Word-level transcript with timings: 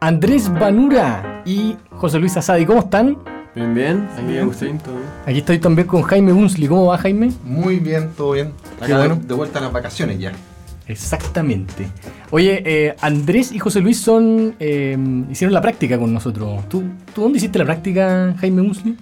Andrés 0.00 0.48
Banura 0.48 1.42
y 1.44 1.76
José 1.90 2.20
Luis 2.20 2.36
Asadi. 2.36 2.64
¿Cómo 2.64 2.80
están? 2.80 3.18
Bien, 3.54 3.74
bien. 3.74 4.08
Aquí 4.14 4.26
bien, 4.26 4.42
Agustín, 4.42 4.78
todo 4.78 4.94
bien. 4.94 5.08
Aquí 5.26 5.38
estoy 5.38 5.58
también 5.58 5.88
con 5.88 6.02
Jaime 6.02 6.32
Unsley. 6.32 6.68
¿Cómo 6.68 6.86
va 6.86 6.98
Jaime? 6.98 7.32
Muy 7.44 7.80
bien, 7.80 8.10
todo 8.16 8.32
bien. 8.32 8.52
Acá 8.80 8.98
bueno. 8.98 9.16
de, 9.16 9.34
vuelta 9.34 9.58
a 9.58 9.62
las 9.62 9.72
vacaciones 9.72 10.20
ya. 10.20 10.32
Exactamente. 10.86 11.88
Oye, 12.30 12.62
eh, 12.64 12.94
Andrés 13.00 13.50
y 13.50 13.58
José 13.58 13.80
Luis 13.80 13.98
son 13.98 14.54
eh, 14.60 14.96
hicieron 15.30 15.52
la 15.52 15.60
práctica 15.60 15.98
con 15.98 16.14
nosotros. 16.14 16.68
¿Tú, 16.68 16.84
¿Tú 17.12 17.22
dónde 17.22 17.38
hiciste 17.38 17.58
la 17.58 17.64
práctica, 17.64 18.36
Jaime 18.38 18.62
Unsley? 18.62 18.96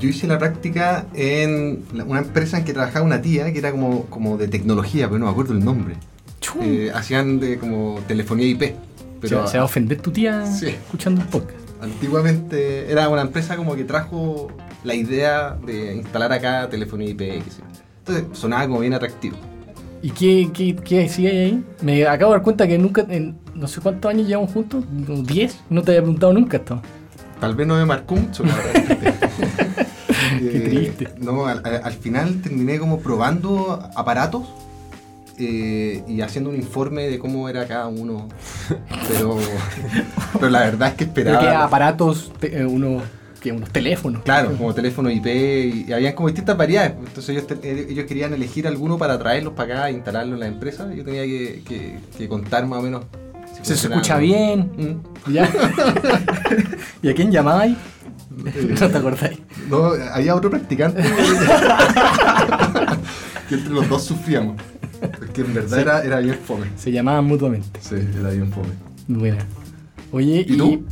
Yo 0.00 0.08
hice 0.08 0.26
la 0.26 0.38
práctica 0.38 1.04
en 1.12 1.84
una 2.06 2.20
empresa 2.20 2.58
en 2.58 2.64
que 2.64 2.72
trabajaba 2.72 3.04
una 3.04 3.20
tía 3.20 3.52
que 3.52 3.58
era 3.58 3.72
como, 3.72 4.06
como 4.06 4.38
de 4.38 4.48
tecnología, 4.48 5.06
pero 5.06 5.18
no 5.18 5.26
me 5.26 5.32
acuerdo 5.32 5.52
el 5.52 5.62
nombre. 5.62 5.96
Eh, 6.62 6.90
hacían 6.94 7.40
de 7.40 7.58
como 7.58 8.00
telefonía 8.08 8.46
IP. 8.46 8.87
Se, 9.22 9.34
Pero 9.34 9.46
se 9.46 9.56
va 9.58 9.62
a 9.62 9.66
ofender 9.66 10.00
tu 10.00 10.10
tía 10.10 10.46
Sí. 10.46 10.66
escuchando 10.68 11.20
el 11.22 11.26
podcast. 11.28 11.58
antiguamente 11.80 12.90
era 12.90 13.08
una 13.08 13.22
empresa 13.22 13.56
como 13.56 13.74
que 13.76 13.84
trajo 13.84 14.48
la 14.84 14.94
idea 14.94 15.56
de 15.64 15.96
instalar 15.96 16.32
acá 16.32 16.68
telefonía 16.68 17.10
IP. 17.10 17.42
Entonces 18.00 18.24
sonaba 18.38 18.66
como 18.66 18.80
bien 18.80 18.94
atractivo. 18.94 19.36
¿Y 20.00 20.10
qué, 20.10 20.48
qué, 20.54 20.76
qué 20.76 21.08
sigue 21.08 21.28
ahí? 21.30 21.64
Me 21.82 22.06
acabo 22.06 22.32
de 22.32 22.38
dar 22.38 22.44
cuenta 22.44 22.68
que 22.68 22.78
nunca, 22.78 23.04
en 23.08 23.36
no 23.54 23.66
sé 23.66 23.80
cuántos 23.80 24.08
años 24.10 24.28
llevamos 24.28 24.52
juntos, 24.52 24.84
como 25.06 25.22
10, 25.22 25.58
no 25.70 25.82
te 25.82 25.90
había 25.90 26.02
preguntado 26.02 26.32
nunca 26.32 26.56
esto. 26.58 26.80
Tal 27.40 27.54
vez 27.56 27.66
no 27.66 27.74
me 27.76 27.84
marcó 27.84 28.14
mucho, 28.16 28.44
la 28.44 28.54
verdad. 28.54 29.14
Qué 30.38 30.60
triste. 30.60 31.08
No, 31.18 31.46
al- 31.46 31.62
al 31.82 31.92
final 31.94 32.40
terminé 32.42 32.78
como 32.78 33.00
probando 33.00 33.88
aparatos 33.96 34.42
eh, 35.38 36.02
y 36.08 36.20
haciendo 36.20 36.50
un 36.50 36.56
informe 36.56 37.02
de 37.08 37.18
cómo 37.18 37.48
era 37.48 37.66
cada 37.66 37.86
uno. 37.88 38.28
Pero, 39.08 39.38
pero 40.34 40.50
la 40.50 40.60
verdad 40.60 40.88
es 40.88 40.94
que 40.94 41.06
Pero 41.06 41.30
esperaba. 41.30 41.40
que 41.58 41.64
aparatos, 41.64 42.32
te- 42.40 42.58
eh, 42.60 42.64
unos, 42.66 43.02
que 43.40 43.52
unos 43.52 43.70
teléfonos. 43.70 44.22
Claro, 44.22 44.52
como 44.56 44.74
teléfono 44.74 45.10
IP 45.10 45.26
y, 45.26 45.84
y 45.88 45.92
habían 45.92 46.14
como 46.14 46.28
distintas 46.28 46.56
variedades. 46.56 46.92
Entonces 46.98 47.28
ellos, 47.30 47.46
te- 47.46 47.90
ellos 47.90 48.04
querían 48.06 48.32
elegir 48.34 48.66
alguno 48.66 48.98
para 48.98 49.18
traerlos 49.18 49.52
para 49.54 49.74
acá 49.74 49.88
e 49.90 49.92
instalarlo 49.92 50.34
en 50.34 50.40
la 50.40 50.46
empresa. 50.48 50.92
Yo 50.94 51.04
tenía 51.04 51.22
que, 51.24 51.62
que- 51.66 51.98
que 52.16 52.28
contar 52.28 52.66
más 52.66 52.80
o 52.80 52.82
menos. 52.82 53.04
si 53.62 53.74
Se, 53.76 53.86
escucha 53.88 54.18
bien. 54.18 54.70
Mm. 54.76 55.32
¿Ya? 55.32 55.48
¿Y 57.02 57.08
a 57.10 57.14
quién 57.14 57.30
llamabais? 57.30 57.76
No 58.80 58.88
te 58.88 58.96
acordáis. 58.98 59.38
No, 59.68 59.90
había 60.12 60.34
otro 60.36 60.48
practicante 60.48 61.02
que 63.48 63.54
entre 63.56 63.70
los 63.72 63.88
dos 63.88 64.04
sufríamos. 64.04 64.56
Porque 65.00 65.40
en 65.42 65.54
verdad 65.54 65.76
Sí. 65.76 65.82
era, 65.82 66.02
era 66.02 66.20
bien 66.20 66.34
fome. 66.36 66.66
Se 66.76 66.90
llamaban 66.92 67.24
mutuamente. 67.24 67.78
Sí, 67.80 67.96
era 68.18 68.30
bien 68.30 68.50
fome. 68.52 68.68
Buena. 69.06 69.38
Oye, 70.12 70.44
¿Y 70.48 70.56
tú? 70.56 70.84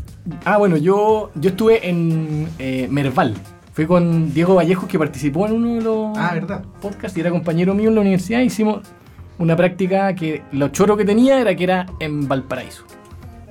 Ah, 0.45 0.59
bueno, 0.59 0.77
yo, 0.77 1.31
yo 1.37 1.51
estuve 1.51 1.89
en 1.89 2.49
eh, 2.59 2.89
Merval. 2.91 3.35
Fui 3.73 3.87
con 3.87 4.33
Diego 4.33 4.55
Vallejo, 4.55 4.89
que 4.89 4.99
participó 4.99 5.47
en 5.47 5.53
uno 5.53 5.75
de 5.75 5.81
los 5.83 6.19
Ah, 6.19 6.31
¿verdad? 6.35 6.65
podcasts 6.81 7.17
y 7.17 7.21
era 7.21 7.31
compañero 7.31 7.75
mío 7.75 7.89
en 7.91 7.95
la 7.95 8.01
universidad. 8.01 8.41
Hicimos 8.41 8.81
una 9.39 9.55
práctica 9.55 10.15
que 10.15 10.43
lo 10.53 10.69
choro 10.69 10.97
que 10.97 11.05
tenía 11.05 11.41
era 11.41 11.55
que 11.55 11.65
era 11.65 11.87
en 12.01 12.27
Valparaíso. 12.27 12.85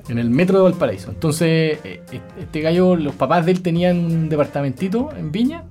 En 0.08 0.18
el 0.20 0.30
metro 0.30 0.58
de 0.58 0.64
Valparaíso. 0.66 1.12
Entonces, 1.12 1.80
eh, 1.84 2.02
este 2.40 2.62
gallo, 2.62 2.96
los 2.96 3.16
papás 3.16 3.46
de 3.46 3.52
él 3.54 3.62
tenían 3.62 3.98
un 3.98 4.30
departamentito 4.30 5.10
en 5.18 5.32
Viña. 5.32 5.64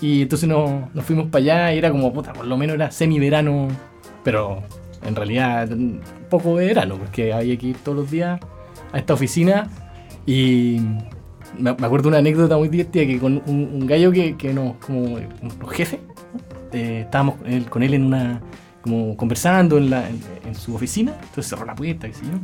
Y 0.00 0.22
entonces 0.22 0.48
nos, 0.48 0.94
nos 0.94 1.04
fuimos 1.04 1.26
para 1.28 1.42
allá 1.42 1.74
y 1.74 1.78
era 1.78 1.90
como, 1.90 2.12
puta, 2.12 2.32
por 2.32 2.46
lo 2.46 2.56
menos 2.56 2.74
era 2.74 2.90
semi-verano. 2.90 3.68
Pero 4.22 4.62
en 5.04 5.16
realidad, 5.16 5.68
poco 6.30 6.54
verano, 6.54 6.96
porque 6.96 7.32
había 7.32 7.56
que 7.56 7.68
ir 7.68 7.76
todos 7.78 7.98
los 7.98 8.10
días 8.10 8.40
a 8.92 8.98
esta 8.98 9.14
oficina. 9.14 9.68
Y 10.26 10.80
me, 11.58 11.70
acuerdo 11.70 12.08
una 12.08 12.18
anécdota 12.18 12.56
muy 12.56 12.68
divertida 12.68 13.06
que 13.06 13.18
con 13.18 13.42
un, 13.46 13.70
un 13.72 13.86
gallo 13.86 14.12
que, 14.12 14.36
que 14.36 14.52
nos, 14.52 14.76
como 14.76 15.18
los 15.60 15.70
jefes, 15.70 16.00
eh, 16.72 17.02
estábamos 17.04 17.36
con 17.36 17.46
él, 17.52 17.68
con 17.68 17.82
él 17.82 17.94
en 17.94 18.04
una, 18.04 18.40
como 18.80 19.16
conversando 19.16 19.78
en, 19.78 19.90
la, 19.90 20.08
en, 20.08 20.20
en 20.46 20.54
su 20.54 20.74
oficina, 20.74 21.12
entonces 21.20 21.48
cerró 21.48 21.66
la 21.66 21.74
puerta, 21.74 22.08
qué 22.08 22.14
sé 22.14 22.24
yo, 22.24 22.38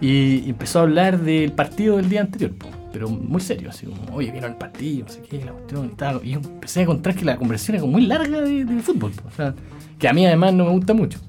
y, 0.00 0.48
empezó 0.48 0.78
a 0.80 0.82
hablar 0.82 1.20
del 1.20 1.52
partido 1.52 1.96
del 1.96 2.08
día 2.08 2.20
anterior, 2.20 2.52
pero 2.92 3.08
muy 3.08 3.40
serio, 3.40 3.70
así 3.70 3.86
como, 3.86 4.14
oye, 4.14 4.30
vino 4.30 4.46
el 4.46 4.54
partido, 4.54 5.06
no 5.06 5.12
sé 5.12 5.20
qué, 5.22 5.44
la 5.44 5.52
cuestión 5.52 5.86
y 5.86 5.96
tal, 5.96 6.20
y 6.22 6.30
yo 6.30 6.40
empecé 6.40 6.80
a 6.80 6.82
encontrar 6.84 7.14
que 7.14 7.24
la 7.24 7.36
conversación 7.36 7.76
era 7.76 7.80
como 7.82 7.92
muy 7.92 8.06
larga 8.06 8.40
de, 8.40 8.64
de 8.64 8.82
fútbol, 8.82 9.12
o 9.26 9.30
sea, 9.36 9.54
que 10.00 10.08
a 10.08 10.12
mí 10.12 10.26
además 10.26 10.52
no 10.54 10.64
me 10.64 10.70
gusta 10.70 10.94
mucho. 10.94 11.20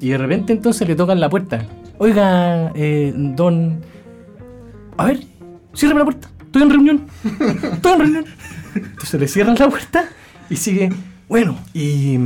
Y 0.00 0.10
de 0.10 0.18
repente 0.18 0.52
entonces 0.52 0.86
le 0.86 0.94
tocan 0.94 1.18
la 1.20 1.30
puerta, 1.30 1.64
oiga, 1.98 2.70
eh, 2.74 3.12
don, 3.14 3.80
a 4.96 5.06
ver, 5.06 5.20
cierre 5.72 5.94
la 5.94 6.04
puerta, 6.04 6.28
estoy 6.44 6.62
en 6.62 6.70
reunión, 6.70 7.06
estoy 7.72 7.92
en 7.92 7.98
reunión. 7.98 8.24
Entonces 8.74 9.20
le 9.20 9.28
cierran 9.28 9.56
la 9.58 9.68
puerta 9.68 10.04
y 10.50 10.56
sigue, 10.56 10.90
bueno, 11.28 11.56
y... 11.74 12.16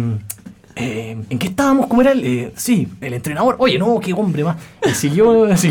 eh, 0.76 1.16
¿En 1.30 1.38
qué 1.38 1.46
estábamos? 1.46 1.86
¿Cómo 1.86 2.02
era? 2.02 2.12
El, 2.12 2.24
eh, 2.24 2.52
sí, 2.56 2.88
el 3.00 3.14
entrenador. 3.14 3.56
Oye, 3.58 3.78
no, 3.78 3.98
qué 4.00 4.12
hombre 4.12 4.44
más. 4.44 4.56
Y 4.84 4.90
siguió 4.90 5.44
así. 5.44 5.70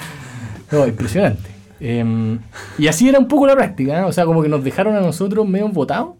no, 0.70 0.86
impresionante. 0.86 1.50
Eh, 1.80 2.38
y 2.78 2.86
así 2.86 3.08
era 3.08 3.18
un 3.18 3.28
poco 3.28 3.46
la 3.46 3.54
práctica, 3.54 4.00
¿eh? 4.00 4.04
o 4.04 4.12
sea, 4.12 4.24
como 4.24 4.42
que 4.42 4.48
nos 4.48 4.62
dejaron 4.62 4.94
a 4.94 5.00
nosotros 5.00 5.48
medio 5.48 5.68
votados. 5.68 6.14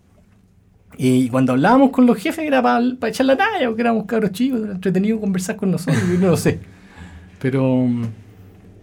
Y 0.97 1.29
cuando 1.29 1.53
hablábamos 1.53 1.91
con 1.91 2.07
los 2.07 2.17
jefes 2.19 2.45
era 2.47 2.63
para 2.63 2.83
echar 3.09 3.27
la 3.27 3.37
talla, 3.37 3.67
porque 3.67 3.83
éramos 3.83 4.05
cabros 4.07 4.33
chicos, 4.33 4.61
era 4.63 4.73
entretenido 4.73 5.21
conversar 5.21 5.57
con 5.57 5.71
nosotros, 5.71 6.03
yo 6.13 6.19
no 6.19 6.29
lo 6.29 6.37
sé. 6.37 6.61
Pero, 7.41 7.87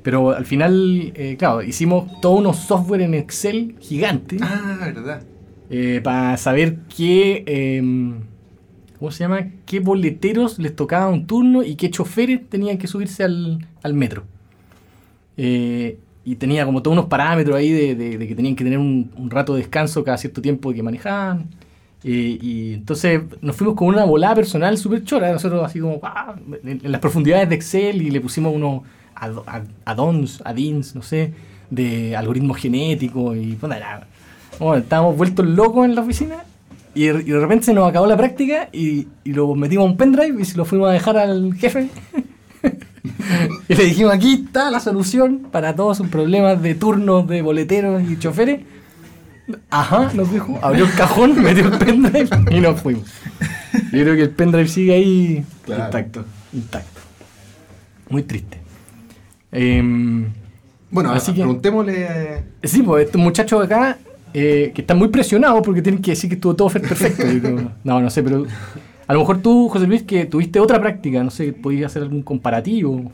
pero 0.04 0.32
al 0.32 0.46
final, 0.46 1.12
eh, 1.16 1.36
claro, 1.38 1.62
hicimos 1.64 2.20
todos 2.22 2.40
unos 2.40 2.58
software 2.58 3.02
en 3.02 3.14
Excel 3.14 3.76
gigantes 3.80 4.42
Ah, 4.44 4.78
verdad. 4.82 5.22
eh, 5.70 6.02
para 6.04 6.36
saber 6.38 6.80
qué, 6.96 7.44
eh, 7.48 8.14
¿cómo 9.00 9.10
se 9.12 9.20
llama? 9.24 9.48
¿Qué 9.66 9.80
boleteros 9.80 10.60
les 10.60 10.76
tocaba 10.76 11.08
un 11.10 11.26
turno 11.26 11.64
y 11.64 11.76
qué 11.76 11.90
choferes 11.90 12.48
tenían 12.50 12.78
que 12.78 12.88
subirse 12.88 13.24
al, 13.24 13.66
al 13.84 13.94
metro? 13.94 14.24
Eh, 15.38 15.98
y 16.24 16.36
tenía 16.36 16.66
como 16.66 16.84
todos 16.84 16.94
unos 16.98 17.08
parámetros 17.08 17.56
ahí 17.56 17.72
de, 17.72 17.96
de- 17.96 18.18
de 18.18 18.28
que 18.28 18.36
tenían 18.36 18.56
que 18.56 18.64
tener 18.64 18.78
un, 18.80 19.12
un 19.16 19.30
rato 19.32 19.54
de 19.54 19.60
descanso 19.62 20.04
cada 20.04 20.18
cierto 20.18 20.42
tiempo 20.42 20.72
que 20.74 20.84
manejaban. 20.84 21.46
Eh, 22.04 22.38
y 22.42 22.74
entonces 22.74 23.22
nos 23.42 23.56
fuimos 23.56 23.76
con 23.76 23.88
una 23.88 24.06
volada 24.06 24.36
personal 24.36 24.78
súper 24.78 25.04
chora. 25.04 25.32
Nosotros 25.32 25.64
así 25.64 25.80
como 25.80 25.98
¡guau! 25.98 26.36
en, 26.64 26.82
en 26.84 26.92
las 26.92 27.00
profundidades 27.02 27.48
de 27.50 27.56
Excel 27.56 28.02
y 28.02 28.10
le 28.12 28.20
pusimos 28.22 28.54
unos 28.56 28.82
ad- 29.16 29.44
ad- 29.46 29.68
add-ons, 29.86 30.96
no 30.96 31.02
sé, 31.04 31.34
de 31.70 32.16
algoritmos 32.16 32.58
genéticos 32.58 33.38
y 33.38 33.56
bueno, 33.56 33.76
era- 33.76 34.08
bueno, 34.60 34.78
estábamos 34.84 35.16
vueltos 35.18 35.46
locos 35.46 35.86
en 35.86 35.96
la 35.96 36.02
oficina 36.02 36.38
y, 36.96 37.06
y 37.06 37.10
de 37.10 37.40
repente 37.40 37.66
se 37.66 37.74
nos 37.74 37.88
acabó 37.88 38.06
la 38.08 38.18
práctica 38.18 38.68
y, 38.74 39.08
y 39.24 39.32
lo 39.34 39.54
metimos 39.56 39.86
en 39.86 39.92
un 39.92 39.98
pendrive 39.98 40.42
y 40.42 40.46
se 40.46 40.58
lo 40.58 40.66
fuimos 40.66 40.90
a 40.90 40.94
dejar 40.94 41.18
al 41.18 41.54
jefe. 41.56 41.90
y 43.70 43.76
le 43.76 43.84
dijimos, 43.86 44.14
aquí 44.14 44.44
está 44.46 44.70
la 44.72 44.80
solución 44.80 45.48
para 45.52 45.76
todos 45.76 45.98
sus 45.98 46.08
problemas 46.10 46.62
de 46.62 46.76
turnos 46.76 47.28
de 47.28 47.42
boleteros 47.42 48.02
y 48.10 48.18
choferes. 48.20 48.62
Ajá, 49.70 50.12
nos 50.14 50.32
dijo, 50.32 50.60
abrió 50.62 50.86
el 50.86 50.94
cajón, 50.94 51.36
metió 51.44 51.66
el 51.68 51.78
pendrive 51.78 52.30
y 52.52 52.60
nos 52.60 52.80
fuimos. 52.82 53.04
Yo 53.92 54.02
creo 54.04 54.16
que 54.16 54.22
el 54.24 54.30
pendrive 54.32 54.68
sigue 54.68 54.94
ahí 54.94 55.46
Claro. 55.66 55.86
intacto, 55.86 56.26
intacto. 56.54 57.02
Muy 58.10 58.24
triste. 58.24 58.58
Em, 59.52 60.28
Bueno, 60.90 61.12
Así 61.12 61.32
que- 61.34 61.40
preguntémosle. 61.42 62.44
Sí, 62.64 62.82
pues 62.84 63.06
estos 63.06 63.22
muchachos 63.22 63.64
acá 63.64 63.98
eh, 64.34 64.72
que 64.76 64.82
están 64.82 64.98
muy 64.98 65.08
presionados 65.10 65.62
porque 65.64 65.82
tienen 65.82 66.02
que 66.02 66.12
decir 66.12 66.30
que 66.30 66.36
estuvo 66.36 66.56
todo 66.56 66.70
perfecto. 66.70 67.24
No, 67.84 68.02
no 68.02 68.10
sé, 68.10 68.24
pero 68.24 68.46
a 69.08 69.14
lo 69.14 69.20
mejor 69.20 69.42
tú, 69.42 69.68
José 69.70 69.88
Luis, 69.88 70.04
que 70.04 70.26
tuviste 70.26 70.60
otra 70.60 70.80
práctica, 70.80 71.24
no 71.24 71.32
sé, 71.32 71.54
podías 71.54 71.92
hacer 71.92 72.04
algún 72.04 72.24
comparativo. 72.24 73.12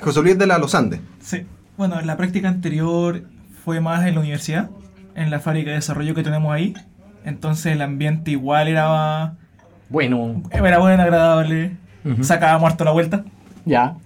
José 0.00 0.22
Luis 0.22 0.38
de 0.38 0.46
la 0.46 0.58
Los 0.58 0.74
Andes. 0.74 1.00
Sí. 1.20 1.42
Bueno, 1.76 2.00
la 2.02 2.16
práctica 2.16 2.48
anterior 2.48 3.22
fue 3.64 3.80
más 3.80 4.06
en 4.06 4.14
la 4.14 4.20
universidad, 4.20 4.70
en 5.14 5.30
la 5.30 5.40
fábrica 5.40 5.70
de 5.70 5.76
desarrollo 5.76 6.14
que 6.14 6.22
tenemos 6.22 6.52
ahí. 6.52 6.74
Entonces 7.24 7.72
el 7.72 7.82
ambiente 7.82 8.30
igual 8.32 8.68
era, 8.68 9.34
Bueno, 9.88 10.42
era 10.50 10.78
bueno, 10.78 11.02
agradable. 11.02 11.76
Ujú. 12.04 12.22
Sacábamos 12.24 12.70
harto 12.70 12.84
la 12.84 12.90
vuelta. 12.92 13.24
ya. 13.64 13.96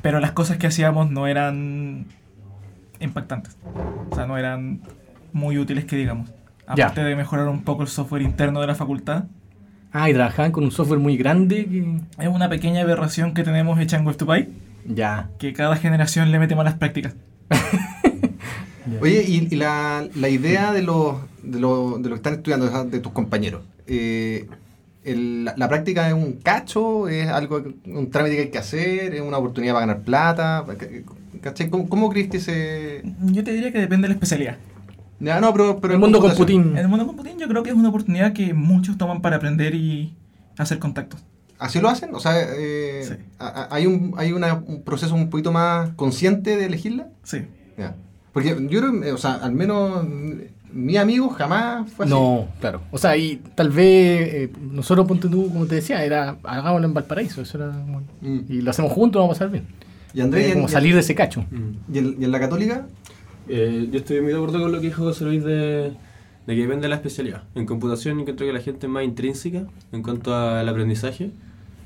Pero 0.00 0.20
las 0.20 0.30
cosas 0.30 0.58
que 0.58 0.68
hacíamos 0.68 1.10
no 1.10 1.26
eran 1.26 2.06
impactantes. 3.00 3.56
O 4.10 4.14
sea, 4.14 4.26
no 4.26 4.38
eran 4.38 4.80
muy 5.32 5.58
útiles 5.58 5.84
que 5.86 5.96
digamos. 5.96 6.30
Ya. 6.76 6.84
Aparte 6.86 7.02
de 7.02 7.16
mejorar 7.16 7.48
un 7.48 7.62
poco 7.64 7.82
el 7.82 7.88
software 7.88 8.22
interno 8.22 8.60
de 8.60 8.68
la 8.68 8.74
facultad. 8.76 9.24
Ah, 9.92 10.08
y 10.08 10.14
trabajaban 10.14 10.52
con 10.52 10.62
un 10.64 10.70
software 10.70 11.00
muy 11.00 11.16
grande 11.16 11.64
que... 11.66 12.00
Es 12.22 12.28
una 12.28 12.48
pequeña 12.48 12.82
aberración 12.82 13.34
que 13.34 13.42
tenemos 13.42 13.80
hecha 13.80 13.96
en 13.96 14.04
Web2Py, 14.04 14.48
Ya. 14.86 15.30
que 15.38 15.52
cada 15.52 15.76
generación 15.76 16.30
le 16.30 16.38
mete 16.38 16.54
malas 16.54 16.74
prácticas. 16.74 17.16
Oye, 19.00 19.24
y, 19.26 19.48
y 19.50 19.56
la, 19.56 20.06
la 20.14 20.28
idea 20.28 20.72
de 20.72 20.82
los 20.82 21.16
de 21.42 21.60
lo, 21.60 21.98
de 21.98 22.08
lo 22.08 22.14
que 22.14 22.18
están 22.18 22.34
estudiando, 22.34 22.84
de 22.84 22.98
tus 23.00 23.12
compañeros. 23.12 23.62
eh, 23.86 24.46
el- 25.04 25.44
la, 25.46 25.54
la 25.56 25.68
práctica 25.68 26.06
es 26.08 26.14
un 26.14 26.32
cacho? 26.34 27.08
¿Es 27.08 27.28
algo, 27.28 27.62
un 27.86 28.10
trámite 28.10 28.36
que 28.36 28.42
hay 28.42 28.48
que 28.50 28.58
hacer? 28.58 29.14
¿Es 29.14 29.20
una 29.22 29.38
oportunidad 29.38 29.72
para 29.74 29.86
ganar 29.86 30.02
plata? 30.02 30.66
¿Cachai? 31.40 31.70
¿Cómo, 31.70 31.88
cómo 31.88 32.10
crees 32.10 32.28
que 32.28 32.40
se...? 32.40 33.02
Yo 33.22 33.42
te 33.44 33.52
diría 33.52 33.72
que 33.72 33.78
depende 33.78 34.02
de 34.06 34.08
la 34.08 34.14
especialidad. 34.14 34.56
Ya, 35.20 35.40
no, 35.40 35.52
pero... 35.52 35.78
pero 35.80 35.94
el 35.94 36.00
mundo 36.00 36.20
computing. 36.20 36.72
En 36.72 36.76
el 36.78 36.88
mundo 36.88 37.06
computing 37.06 37.38
yo 37.38 37.48
creo 37.48 37.62
que 37.62 37.70
es 37.70 37.76
una 37.76 37.88
oportunidad 37.88 38.32
que 38.34 38.52
muchos 38.52 38.98
toman 38.98 39.22
para 39.22 39.36
aprender 39.36 39.74
y 39.74 40.14
hacer 40.58 40.78
contactos. 40.78 41.24
¿Así 41.58 41.80
lo 41.80 41.88
hacen? 41.88 42.14
O 42.14 42.20
sea, 42.20 42.34
eh, 42.40 43.04
Sí. 43.08 43.14
¿hay, 43.38 43.86
un, 43.86 44.14
hay 44.18 44.32
una- 44.32 44.54
un 44.54 44.82
proceso 44.82 45.14
un 45.14 45.30
poquito 45.30 45.52
más 45.52 45.90
consciente 45.94 46.56
de 46.56 46.66
elegirla? 46.66 47.08
Sí. 47.22 47.42
Ya. 47.78 47.94
Porque 48.38 48.68
yo 48.68 48.80
creo, 48.80 49.02
eh, 49.04 49.12
o 49.12 49.18
sea, 49.18 49.34
al 49.34 49.52
menos 49.52 50.04
mi 50.72 50.96
amigo 50.96 51.28
jamás 51.30 51.90
fue 51.90 52.04
así. 52.04 52.14
No, 52.14 52.46
claro. 52.60 52.82
O 52.90 52.98
sea, 52.98 53.16
y 53.16 53.36
tal 53.54 53.70
vez 53.70 54.34
eh, 54.34 54.52
nosotros, 54.60 55.06
ponte 55.06 55.28
tú, 55.28 55.48
como 55.50 55.66
te 55.66 55.76
decía, 55.76 56.04
era 56.04 56.36
hagámoslo 56.42 56.86
en 56.86 56.94
Valparaíso. 56.94 57.42
Eso 57.42 57.58
era 57.58 57.72
Mm. 58.20 58.38
Y 58.48 58.60
lo 58.60 58.70
hacemos 58.70 58.92
juntos, 58.92 59.20
vamos 59.20 59.36
a 59.36 59.38
pasar 59.38 59.50
bien. 59.50 59.64
Y 60.14 60.20
Andrés, 60.20 60.46
Eh, 60.46 60.50
¿y 60.50 60.52
como 60.54 60.68
salir 60.68 60.94
de 60.94 61.00
ese 61.00 61.14
cacho. 61.14 61.44
Mm. 61.50 61.94
¿y 61.94 61.98
en, 61.98 62.16
y 62.20 62.24
en 62.24 62.32
la 62.32 62.40
católica? 62.40 62.86
Eh, 63.48 63.88
yo 63.90 63.98
estoy 63.98 64.20
muy 64.20 64.32
de 64.32 64.36
acuerdo 64.36 64.60
con 64.60 64.72
lo 64.72 64.80
que 64.80 64.88
dijo 64.88 65.02
José 65.04 65.24
Luis 65.24 65.42
de, 65.42 65.92
de 66.46 66.54
que 66.54 66.60
depende 66.60 66.82
de 66.82 66.88
la 66.88 66.96
especialidad. 66.96 67.44
En 67.54 67.64
computación 67.66 68.20
encuentro 68.20 68.46
que 68.46 68.52
la 68.52 68.60
gente 68.60 68.86
es 68.86 68.92
más 68.92 69.04
intrínseca 69.04 69.64
en 69.92 70.02
cuanto 70.02 70.34
al 70.34 70.68
aprendizaje. 70.68 71.30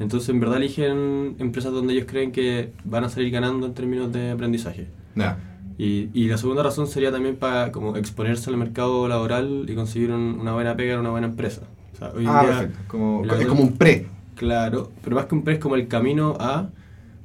Entonces, 0.01 0.29
en 0.31 0.41
verdad 0.41 0.57
eligen 0.57 1.37
empresas 1.39 1.73
donde 1.73 1.93
ellos 1.93 2.07
creen 2.09 2.33
que 2.33 2.73
van 2.85 3.05
a 3.05 3.09
salir 3.09 3.31
ganando 3.31 3.67
en 3.67 3.75
términos 3.75 4.13
de 4.13 4.33
aprendizaje. 4.33 4.89
Ya. 5.15 5.39
Y, 5.79 6.09
y 6.13 6.29
la 6.29 6.37
segunda 6.39 6.63
razón 6.63 6.87
sería 6.87 7.11
también 7.11 7.37
para 7.37 7.73
como 7.73 7.97
exponerse 7.97 8.51
al 8.51 8.57
mercado 8.57 9.09
laboral 9.09 9.67
y 9.69 9.75
conseguir 9.75 10.11
un- 10.11 10.39
una 10.41 10.53
buena 10.53 10.77
pega 10.77 10.95
en 10.95 11.01
una 11.01 11.11
buena 11.11 11.27
empresa. 11.29 11.63
O 11.95 11.97
sea, 11.99 12.13
hoy 12.15 12.25
en 12.25 12.29
Ah, 12.31 12.41
día, 12.43 12.51
perfecto. 12.59 12.79
Como, 12.89 13.25
es 13.25 13.47
como 13.47 13.63
un 13.63 13.73
pre. 13.77 14.07
Claro, 14.35 14.91
pero 15.03 15.17
más 15.17 15.27
que 15.27 15.35
un 15.35 15.43
pre 15.43 15.55
es 15.55 15.61
como 15.61 15.75
el 15.77 15.89
camino 15.89 16.37
a, 16.41 16.69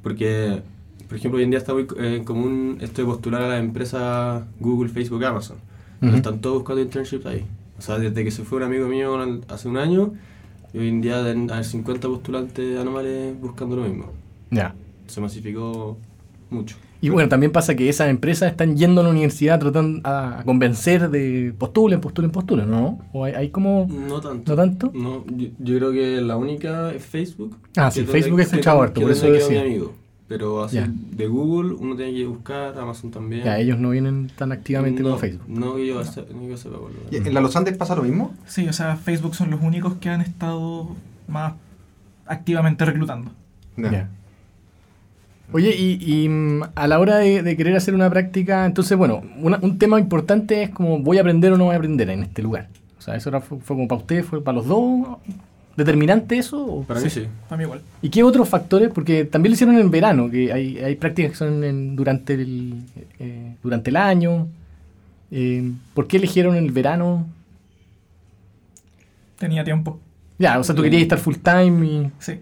porque, 0.02 0.62
por 1.08 1.16
ejemplo, 1.18 1.38
hoy 1.38 1.44
en 1.44 1.50
día 1.50 1.58
está 1.58 1.72
muy 1.74 1.86
eh, 1.98 2.22
común 2.24 2.78
esto 2.80 3.02
de 3.02 3.06
postular 3.08 3.42
a 3.42 3.48
las 3.48 3.60
empresas 3.60 4.44
Google, 4.60 4.88
Facebook, 4.90 5.24
Amazon. 5.24 5.56
Pero 6.00 6.10
Ujú. 6.12 6.16
Están 6.18 6.40
todos 6.40 6.56
buscando 6.58 6.80
internships 6.82 7.26
ahí. 7.26 7.44
O 7.78 7.82
sea, 7.82 7.98
desde 7.98 8.24
que 8.24 8.30
se 8.30 8.44
fue 8.44 8.58
un 8.58 8.64
amigo 8.64 8.86
mío 8.88 9.16
hace 9.48 9.68
un 9.68 9.76
año, 9.78 10.12
y 10.72 10.78
hoy 10.78 10.88
en 10.88 11.00
día 11.00 11.18
haber 11.18 11.64
50 11.64 12.08
postulantes 12.08 12.78
anuales 12.78 13.40
buscando 13.40 13.76
lo 13.76 13.82
mismo. 13.82 14.06
Ya. 14.50 14.74
Se 15.06 15.20
masificó 15.20 15.96
mucho. 16.50 16.76
Y 17.00 17.10
bueno, 17.10 17.28
también 17.28 17.52
pasa 17.52 17.76
que 17.76 17.88
esas 17.88 18.08
empresas 18.08 18.50
están 18.50 18.76
yendo 18.76 19.00
a 19.00 19.04
la 19.04 19.10
universidad 19.10 19.60
tratando 19.60 20.00
a 20.02 20.42
convencer 20.44 21.10
de 21.10 21.54
postulen, 21.56 22.00
postulen, 22.00 22.30
postulen, 22.32 22.68
¿no? 22.70 22.98
O 23.12 23.24
hay, 23.24 23.34
hay 23.34 23.48
como... 23.50 23.86
No 23.88 24.20
tanto. 24.20 24.50
¿No 24.52 24.56
tanto? 24.56 24.90
No, 24.94 25.24
yo, 25.28 25.46
yo 25.60 25.76
creo 25.78 25.92
que 25.92 26.20
la 26.20 26.36
única 26.36 26.90
es 26.92 27.04
Facebook. 27.04 27.56
Ah, 27.76 27.90
sí, 27.92 28.04
Facebook 28.04 28.40
he 28.40 28.42
escuchado 28.42 28.82
harto, 28.82 29.00
por 29.00 29.10
es 29.12 29.18
eso 29.22 29.30
decía. 29.30 29.62
mi 29.62 29.68
amigo. 29.68 29.94
Pero 30.26 30.62
así, 30.64 30.78
de 31.12 31.26
Google 31.26 31.72
uno 31.80 31.96
tiene 31.96 32.12
que 32.12 32.26
buscar, 32.26 32.76
Amazon 32.78 33.10
también. 33.10 33.44
Ya, 33.44 33.58
ellos 33.58 33.78
no 33.78 33.88
vienen 33.90 34.30
tan 34.36 34.52
activamente 34.52 35.00
no, 35.02 35.10
como 35.10 35.20
Facebook. 35.20 35.44
No 35.48 35.78
yo, 35.78 36.04
se- 36.04 36.20
no 36.20 36.40
que 36.40 36.48
yo 36.50 36.56
sepa, 36.58 36.78
por 36.78 36.90
lo 36.90 36.98
¿Y 37.10 37.12
menos. 37.12 37.26
¿En 37.28 37.34
la 37.34 37.40
Los 37.40 37.56
Andes 37.56 37.76
pasa 37.78 37.94
lo 37.96 38.02
mismo? 38.02 38.34
Sí, 38.46 38.68
o 38.68 38.72
sea, 38.74 38.96
Facebook 38.96 39.34
son 39.34 39.50
los 39.50 39.62
únicos 39.62 39.94
que 39.94 40.10
han 40.10 40.20
estado 40.20 40.88
más 41.28 41.54
activamente 42.26 42.84
reclutando. 42.84 43.30
Ya. 43.76 44.10
Oye, 45.52 45.74
y, 45.74 45.98
y, 46.24 46.28
mm, 46.28 46.62
a 46.74 46.86
la 46.88 46.98
hora 46.98 47.16
de, 47.16 47.42
de 47.42 47.56
querer 47.56 47.74
hacer 47.76 47.94
una 47.94 48.10
práctica, 48.10 48.66
entonces, 48.66 48.96
bueno, 48.98 49.22
una- 49.40 49.58
un 49.62 49.78
tema 49.78 49.98
importante 49.98 50.62
es 50.62 50.70
como 50.70 50.98
voy 50.98 51.16
a 51.18 51.22
aprender 51.22 51.52
o 51.52 51.56
no 51.58 51.64
voy 51.64 51.74
a 51.74 51.78
aprender 51.78 52.10
en 52.10 52.22
este 52.22 52.42
lugar. 52.42 52.68
O 52.98 53.02
sea, 53.02 53.16
eso 53.16 53.30
era- 53.30 53.40
fue, 53.40 53.58
fue 53.58 53.76
como 53.76 53.88
para 53.88 54.00
ustedes, 54.00 54.26
fue 54.26 54.42
para 54.44 54.56
los 54.56 54.66
dos 54.66 55.18
determinante 55.76 56.36
eso. 56.36 56.62
o- 56.64 56.82
Para 56.84 57.00
mí 57.00 57.08
sí. 57.08 57.24
Para 57.48 57.56
mí 57.56 57.64
igual. 57.64 57.80
¿Y 58.02 58.10
qué 58.10 58.22
otros 58.24 58.48
factores? 58.48 58.90
Porque 58.92 59.24
también 59.24 59.52
lo 59.52 59.54
hicieron 59.54 59.78
en 59.78 59.90
verano, 59.90 60.28
que 60.30 60.52
hay, 60.52 60.78
hay 60.78 60.96
prácticas 60.96 61.30
que 61.32 61.36
son 61.38 61.64
en- 61.64 61.96
durante, 61.96 62.34
el, 62.34 62.82
eh, 63.18 63.54
durante 63.62 63.88
el 63.90 63.96
año. 63.96 64.48
Eh, 65.30 65.70
¿Por 65.94 66.06
qué 66.08 66.16
eligieron 66.18 66.56
el 66.56 66.70
verano? 66.72 67.26
Tenía 69.38 69.64
tiempo. 69.64 70.00
Ya, 70.38 70.58
o 70.58 70.64
sea, 70.64 70.74
tú 70.74 70.82
querías 70.82 71.02
estar 71.02 71.18
full 71.18 71.34
time 71.36 71.86
y... 71.86 72.10
Sí. 72.18 72.34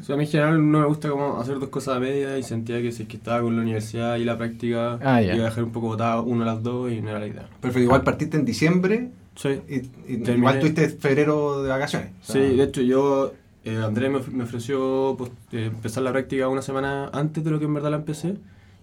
O 0.00 0.04
sea, 0.04 0.14
a 0.14 0.18
mí 0.18 0.24
en 0.24 0.30
general 0.30 0.70
no 0.70 0.80
me 0.80 0.86
gusta 0.86 1.08
como 1.08 1.40
hacer 1.40 1.58
dos 1.58 1.68
cosas 1.68 1.96
a 1.96 2.00
media 2.00 2.36
y 2.38 2.42
sentía 2.42 2.80
que 2.82 2.90
si 2.92 3.02
es 3.04 3.08
que 3.08 3.16
estaba 3.16 3.40
con 3.42 3.54
la 3.56 3.62
universidad 3.62 4.16
y 4.16 4.24
la 4.24 4.36
práctica 4.36 4.98
Ah, 5.02 5.20
ya. 5.22 5.34
iba 5.34 5.44
a 5.46 5.48
dejar 5.48 5.64
un 5.64 5.72
poco 5.72 5.88
botada 5.88 6.20
una 6.20 6.44
de 6.44 6.50
las 6.52 6.62
dos 6.62 6.90
y 6.92 7.00
no 7.00 7.10
era 7.10 7.18
la 7.20 7.26
idea. 7.26 7.48
Perfecto, 7.60 7.80
igual 7.80 8.02
partiste 8.02 8.36
en 8.36 8.44
diciembre 8.44 9.10
Sí. 9.36 9.60
y, 9.68 10.12
y 10.14 10.30
igual 10.30 10.58
tuviste 10.60 10.88
febrero 10.88 11.62
de 11.62 11.68
vacaciones. 11.68 12.10
O 12.22 12.24
Sí, 12.24 12.32
sea, 12.32 12.42
de 12.42 12.62
hecho 12.62 12.80
yo, 12.82 13.32
eh, 13.64 13.76
Andrés 13.84 14.10
me, 14.10 14.20
me 14.36 14.44
ofreció 14.44 15.14
pues, 15.18 15.30
eh, 15.52 15.66
empezar 15.66 16.02
la 16.02 16.12
práctica 16.12 16.48
una 16.48 16.62
semana 16.62 17.08
antes 17.12 17.44
de 17.44 17.50
lo 17.50 17.58
que 17.58 17.66
en 17.66 17.74
verdad 17.74 17.90
la 17.90 17.96
empecé 17.98 18.36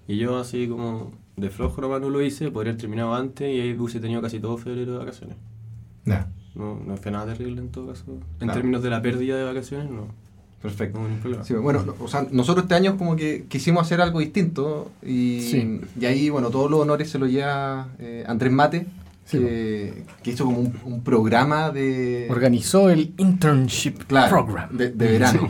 y 0.07 0.17
yo 0.17 0.37
así 0.37 0.67
como 0.67 1.11
de 1.37 1.49
flojo 1.49 1.81
nomás 1.81 2.01
no 2.01 2.09
lo 2.09 2.21
hice, 2.21 2.51
podría 2.51 2.71
haber 2.71 2.81
terminado 2.81 3.15
antes 3.15 3.47
y 3.51 3.59
ahí 3.61 3.73
hubiese 3.77 3.99
tenido 3.99 4.21
casi 4.21 4.39
todo 4.39 4.57
febrero 4.57 4.91
de 4.93 4.97
vacaciones. 4.99 5.35
ya, 6.05 6.27
No, 6.55 6.79
no 6.85 6.97
fue 6.97 7.11
nada 7.11 7.33
terrible 7.33 7.59
en 7.61 7.69
todo 7.69 7.87
caso. 7.87 8.03
En 8.07 8.19
Claro. 8.37 8.53
términos 8.53 8.83
de 8.83 8.89
la 8.91 9.01
pérdida 9.01 9.35
de 9.37 9.43
vacaciones, 9.45 9.89
no, 9.89 10.07
perfecto. 10.63 10.99
Sí, 11.43 11.53
bueno, 11.53 11.83
no, 11.85 11.93
o 11.99 12.07
sea, 12.07 12.25
nosotros 12.31 12.63
este 12.63 12.73
año 12.73 12.97
como 12.97 13.15
que 13.15 13.45
quisimos 13.47 13.83
hacer 13.83 14.01
algo 14.01 14.19
distinto 14.19 14.91
y, 15.05 15.41
Sí. 15.41 15.81
y 15.99 16.05
ahí, 16.05 16.29
bueno, 16.29 16.49
todos 16.49 16.71
los 16.71 16.79
honores 16.79 17.09
se 17.11 17.19
lo 17.19 17.27
lleva 17.27 17.89
eh, 17.99 18.23
Andrés 18.27 18.51
Mate, 18.51 18.87
Sí, 19.25 19.37
que, 19.39 20.03
que 20.23 20.31
hizo 20.31 20.43
como 20.45 20.59
un, 20.59 20.73
un 20.83 21.01
programa 21.03 21.69
de... 21.71 22.27
Organizó 22.29 22.89
el 22.89 23.13
Internship 23.17 23.99
claro, 24.07 24.43
Program. 24.45 24.75
de, 24.75 24.89
de 24.91 25.07
verano. 25.11 25.49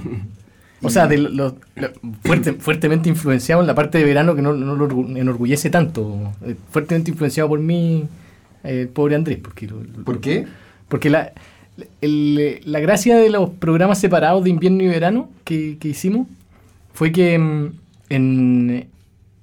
O 0.84 0.90
sea, 0.90 1.08
de 1.08 1.18
lo- 1.18 1.30
lo- 1.30 1.56
lo- 1.78 1.90
fuerte- 2.24 2.54
fuertemente 2.54 3.08
influenciado 3.10 3.62
en 3.62 3.68
la 3.68 3.74
parte 3.74 3.98
de 3.98 4.04
verano 4.04 4.36
que 4.36 4.42
no, 4.44 4.54
no 4.54 4.76
lo 4.76 4.88
orgu- 4.90 5.18
enorgullece 5.18 5.70
tanto. 5.70 6.34
Eh, 6.46 6.56
fuertemente 6.72 7.10
influenciado 7.10 7.48
por 7.50 7.60
mí, 7.60 8.06
eh, 8.64 8.88
pobre 8.94 9.16
Andrés. 9.16 9.40
Porque 9.42 9.68
¿Por 10.06 10.20
qué? 10.20 10.46
Porque 10.90 11.10
la, 11.10 11.32
el- 12.02 12.60
la 12.66 12.80
gracia 12.80 13.18
de 13.18 13.30
los 13.30 13.50
programas 13.50 14.00
separados 14.00 14.44
de 14.44 14.50
invierno 14.52 14.84
y 14.84 14.88
verano 14.88 15.30
que, 15.44 15.78
que 15.80 15.88
hicimos 15.90 16.28
fue 16.94 17.12
que 17.12 17.38
mm, 17.38 17.72
en, 18.10 18.88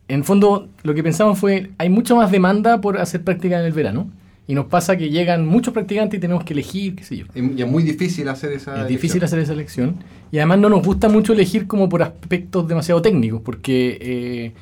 en 0.08 0.24
fondo 0.24 0.68
lo 0.82 0.94
que 0.94 1.02
pensamos 1.02 1.38
fue 1.38 1.70
hay 1.78 1.88
mucha 1.88 2.14
más 2.14 2.30
demanda 2.30 2.80
por 2.80 2.98
hacer 2.98 3.22
práctica 3.22 3.58
en 3.58 3.66
el 3.66 3.72
verano 3.72 4.08
y 4.46 4.54
nos 4.54 4.66
pasa 4.66 4.96
que 4.96 5.10
llegan 5.10 5.46
muchos 5.46 5.72
practicantes 5.72 6.18
y 6.18 6.20
tenemos 6.20 6.42
que 6.42 6.54
elegir, 6.54 6.96
qué 6.96 7.04
sé 7.04 7.16
yo. 7.18 7.26
Y 7.36 7.62
es 7.62 7.68
muy 7.68 7.84
difícil 7.84 8.28
hacer 8.28 8.52
esa... 8.52 8.82
Es 8.82 8.88
difícil 8.88 9.18
elección. 9.18 9.24
hacer 9.24 9.38
esa 9.38 9.52
elección. 9.52 9.94
Y 10.32 10.38
además 10.38 10.58
no 10.58 10.68
nos 10.68 10.84
gusta 10.84 11.08
mucho 11.08 11.34
elegir 11.34 11.68
como 11.68 11.88
por 11.88 12.02
aspectos 12.02 12.66
demasiado 12.66 13.00
técnicos, 13.00 13.40
porque 13.44 13.96
eh, 14.00 14.52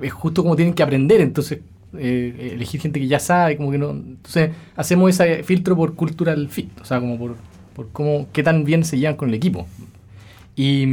es 0.00 0.12
justo 0.14 0.42
como 0.42 0.56
tienen 0.56 0.72
que 0.72 0.82
aprender, 0.82 1.20
entonces 1.20 1.58
eh, 1.98 2.52
elegir 2.54 2.80
gente 2.80 3.00
que 3.00 3.06
ya 3.06 3.18
sabe, 3.18 3.56
como 3.56 3.70
que 3.70 3.78
no... 3.78 3.90
Entonces 3.90 4.50
hacemos 4.76 5.10
ese 5.10 5.42
filtro 5.42 5.76
por 5.76 5.94
cultural 5.94 6.48
fit, 6.48 6.68
o 6.80 6.84
sea, 6.84 7.00
como 7.00 7.18
por, 7.18 7.36
por 7.74 7.90
cómo, 7.90 8.28
qué 8.32 8.42
tan 8.42 8.64
bien 8.64 8.84
se 8.84 8.98
llevan 8.98 9.16
con 9.16 9.28
el 9.28 9.34
equipo. 9.34 9.66
Y, 10.56 10.84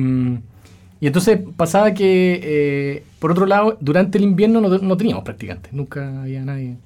y 0.99 1.07
entonces 1.07 1.39
pasaba 1.55 1.93
que, 1.93 2.39
eh, 2.43 3.03
por 3.19 3.31
otro 3.31 3.45
lado, 3.45 3.77
durante 3.81 4.17
el 4.17 4.23
invierno 4.23 4.61
no, 4.61 4.69
no 4.69 4.97
teníamos 4.97 5.23
practicantes, 5.23 5.73
nunca 5.73 6.21
había 6.21 6.43
nadie 6.43 6.77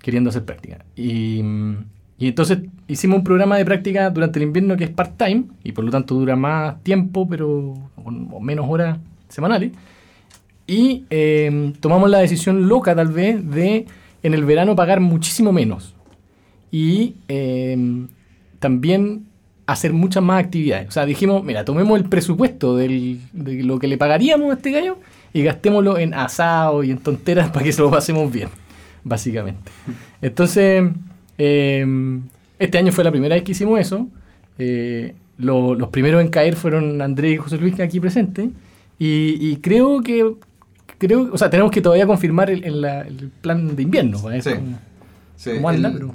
queriendo 0.00 0.30
hacer 0.30 0.44
práctica. 0.44 0.84
Y, 0.96 1.42
y 2.18 2.28
entonces 2.28 2.58
hicimos 2.88 3.18
un 3.18 3.24
programa 3.24 3.56
de 3.56 3.64
práctica 3.64 4.10
durante 4.10 4.38
el 4.38 4.44
invierno 4.44 4.76
que 4.76 4.84
es 4.84 4.90
part-time 4.90 5.44
y 5.62 5.72
por 5.72 5.84
lo 5.84 5.90
tanto 5.90 6.14
dura 6.14 6.36
más 6.36 6.82
tiempo, 6.82 7.28
pero 7.28 7.74
o 7.96 8.40
menos 8.40 8.66
horas 8.68 8.98
semanales. 9.28 9.72
Y 10.66 11.04
eh, 11.10 11.72
tomamos 11.80 12.08
la 12.10 12.18
decisión 12.18 12.68
loca 12.68 12.94
tal 12.94 13.08
vez 13.08 13.48
de 13.50 13.86
en 14.22 14.34
el 14.34 14.44
verano 14.44 14.74
pagar 14.74 15.00
muchísimo 15.00 15.52
menos. 15.52 15.94
Y 16.70 17.14
eh, 17.28 18.06
también 18.58 19.26
hacer 19.66 19.92
muchas 19.92 20.22
más 20.22 20.42
actividades. 20.44 20.88
O 20.88 20.90
sea, 20.90 21.06
dijimos, 21.06 21.44
mira, 21.44 21.64
tomemos 21.64 21.98
el 21.98 22.08
presupuesto 22.08 22.76
de 22.76 23.18
lo 23.34 23.78
que 23.78 23.86
le 23.88 23.96
pagaríamos 23.98 24.50
a 24.50 24.54
este 24.54 24.70
gallo 24.72 24.98
y 25.32 25.42
gastémoslo 25.42 25.98
en 25.98 26.14
asado 26.14 26.82
y 26.84 26.90
en 26.90 26.98
tonteras 26.98 27.50
para 27.52 27.64
que 27.64 27.72
se 27.72 27.82
lo 27.82 27.90
pasemos 27.90 28.30
bien, 28.32 28.48
básicamente. 29.04 29.70
Entonces, 30.22 30.84
eh, 31.38 31.86
este 32.58 32.78
año 32.78 32.92
fue 32.92 33.04
la 33.04 33.10
primera 33.10 33.34
vez 33.34 33.44
que 33.44 33.52
hicimos 33.52 33.78
eso. 33.80 34.08
Eh, 34.58 35.14
lo- 35.38 35.74
los 35.74 35.88
primeros 35.88 36.22
en 36.22 36.28
caer 36.28 36.56
fueron 36.56 37.02
Andrés 37.02 37.34
y 37.34 37.36
José 37.36 37.58
Luis 37.58 37.78
aquí 37.80 38.00
presentes. 38.00 38.48
Y, 38.98 39.36
y 39.40 39.56
creo 39.56 40.02
que, 40.02 40.34
creo, 40.98 41.30
o 41.32 41.38
sea, 41.38 41.50
tenemos 41.50 41.70
que 41.72 41.80
todavía 41.80 42.06
confirmar 42.06 42.50
el, 42.50 42.64
el- 42.64 42.80
la- 42.80 43.00
el 43.02 43.30
plan 43.40 43.74
de 43.76 43.82
invierno. 43.82 44.18
para 44.20 44.34
ver 44.34 44.42
Sí. 44.42 44.50
cómo- 44.54 44.78
Sí, 45.36 45.50
¿Cómo 45.56 45.68
anda, 45.68 45.88
el- 45.88 45.94
pero? 45.94 46.14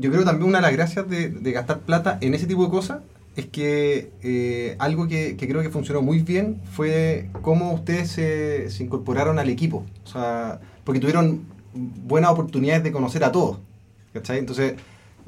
yo 0.00 0.08
creo 0.10 0.20
que 0.20 0.24
también 0.26 0.48
una 0.48 0.58
de 0.58 0.62
las 0.62 0.72
gracias 0.72 1.08
de, 1.08 1.28
de 1.28 1.52
gastar 1.52 1.80
plata 1.80 2.16
en 2.22 2.32
ese 2.34 2.46
tipo 2.46 2.64
de 2.64 2.70
cosas 2.70 3.00
es 3.36 3.44
que 3.46 4.10
eh, 4.22 4.74
algo 4.78 5.06
que, 5.06 5.36
que 5.36 5.46
creo 5.46 5.60
que 5.62 5.68
funcionó 5.68 6.00
muy 6.00 6.20
bien 6.22 6.56
fue 6.72 7.28
cómo 7.42 7.72
ustedes 7.74 8.10
se, 8.10 8.70
se 8.70 8.82
incorporaron 8.82 9.38
al 9.38 9.50
equipo. 9.50 9.84
O 10.02 10.06
sea, 10.08 10.60
porque 10.84 10.98
tuvieron 10.98 11.42
buenas 11.74 12.30
oportunidades 12.30 12.82
de 12.82 12.90
conocer 12.90 13.22
a 13.22 13.30
todos. 13.32 13.58
¿Cachai? 14.14 14.38
Entonces, 14.38 14.74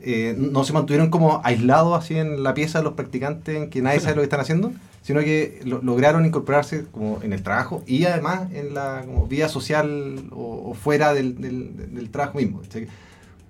eh, 0.03 0.35
no 0.39 0.65
se 0.65 0.73
mantuvieron 0.73 1.11
como 1.11 1.41
aislados 1.45 1.99
así 1.99 2.17
en 2.17 2.43
la 2.43 2.55
pieza 2.55 2.79
de 2.79 2.85
los 2.85 2.95
practicantes 2.95 3.55
en 3.57 3.71
que 3.71 3.83
nadie 3.83 4.01
sabe 4.01 4.17
lo 4.17 4.21
que 4.23 4.25
están 4.25 4.41
haciendo, 4.41 4.73
sino 5.03 5.21
que 5.21 5.61
lo- 5.65 5.83
lograron 5.83 6.25
incorporarse 6.27 6.85
como 6.91 7.21
en 7.23 7.33
el 7.33 7.43
trabajo 7.43 7.83
y 7.87 8.05
además 8.05 8.51
en 8.53 8.75
la 8.75 9.03
como 9.07 9.27
vida 9.27 9.49
social 9.49 10.25
o, 10.31 10.71
o 10.71 10.75
fuera 10.75 11.15
del, 11.15 11.41
del- 11.41 11.95
del 11.95 12.11
trabajo 12.11 12.39
mismo. 12.39 12.63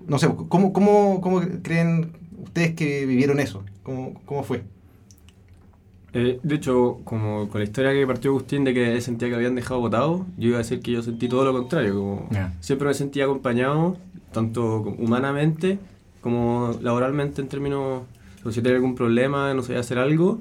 No 0.07 0.19
sé, 0.19 0.28
¿cómo, 0.49 0.73
cómo, 0.73 1.21
cómo 1.21 1.40
creen 1.62 2.12
ustedes 2.42 2.75
que 2.75 3.04
vivieron 3.07 3.38
eso? 3.40 3.62
¿Cómo, 3.83 4.14
cómo 4.25 4.42
fue? 4.42 4.62
Eh, 6.12 6.40
de 6.42 6.54
hecho, 6.57 6.99
como 7.04 7.49
con 7.49 7.61
la 7.61 7.64
historia 7.64 7.92
que 7.92 8.04
partió 8.07 8.33
Agustín 8.33 8.64
de 8.64 8.75
que 8.75 8.92
él 8.95 9.02
sentía 9.02 9.28
que 9.28 9.35
habían 9.37 9.54
dejado 9.54 9.78
votado, 9.80 10.26
yo 10.37 10.49
iba 10.49 10.57
a 10.57 10.59
decir 10.62 10.80
que 10.80 10.90
yo 10.92 11.02
sentí 11.02 11.28
todo 11.28 11.45
lo 11.45 11.52
contrario. 11.52 11.95
Como. 11.95 12.28
Siempre 12.61 12.88
me 12.88 12.95
sentía 12.95 13.25
acompañado, 13.25 13.97
tanto 14.33 14.80
humanamente 14.99 15.78
como 16.20 16.78
laboralmente 16.82 17.40
en 17.42 17.48
términos, 17.48 18.02
o 18.44 18.50
si 18.50 18.60
tenía 18.62 18.76
algún 18.76 18.94
problema, 18.94 19.52
no 19.54 19.62
sabía 19.62 19.80
hacer 19.80 19.98
algo, 19.98 20.40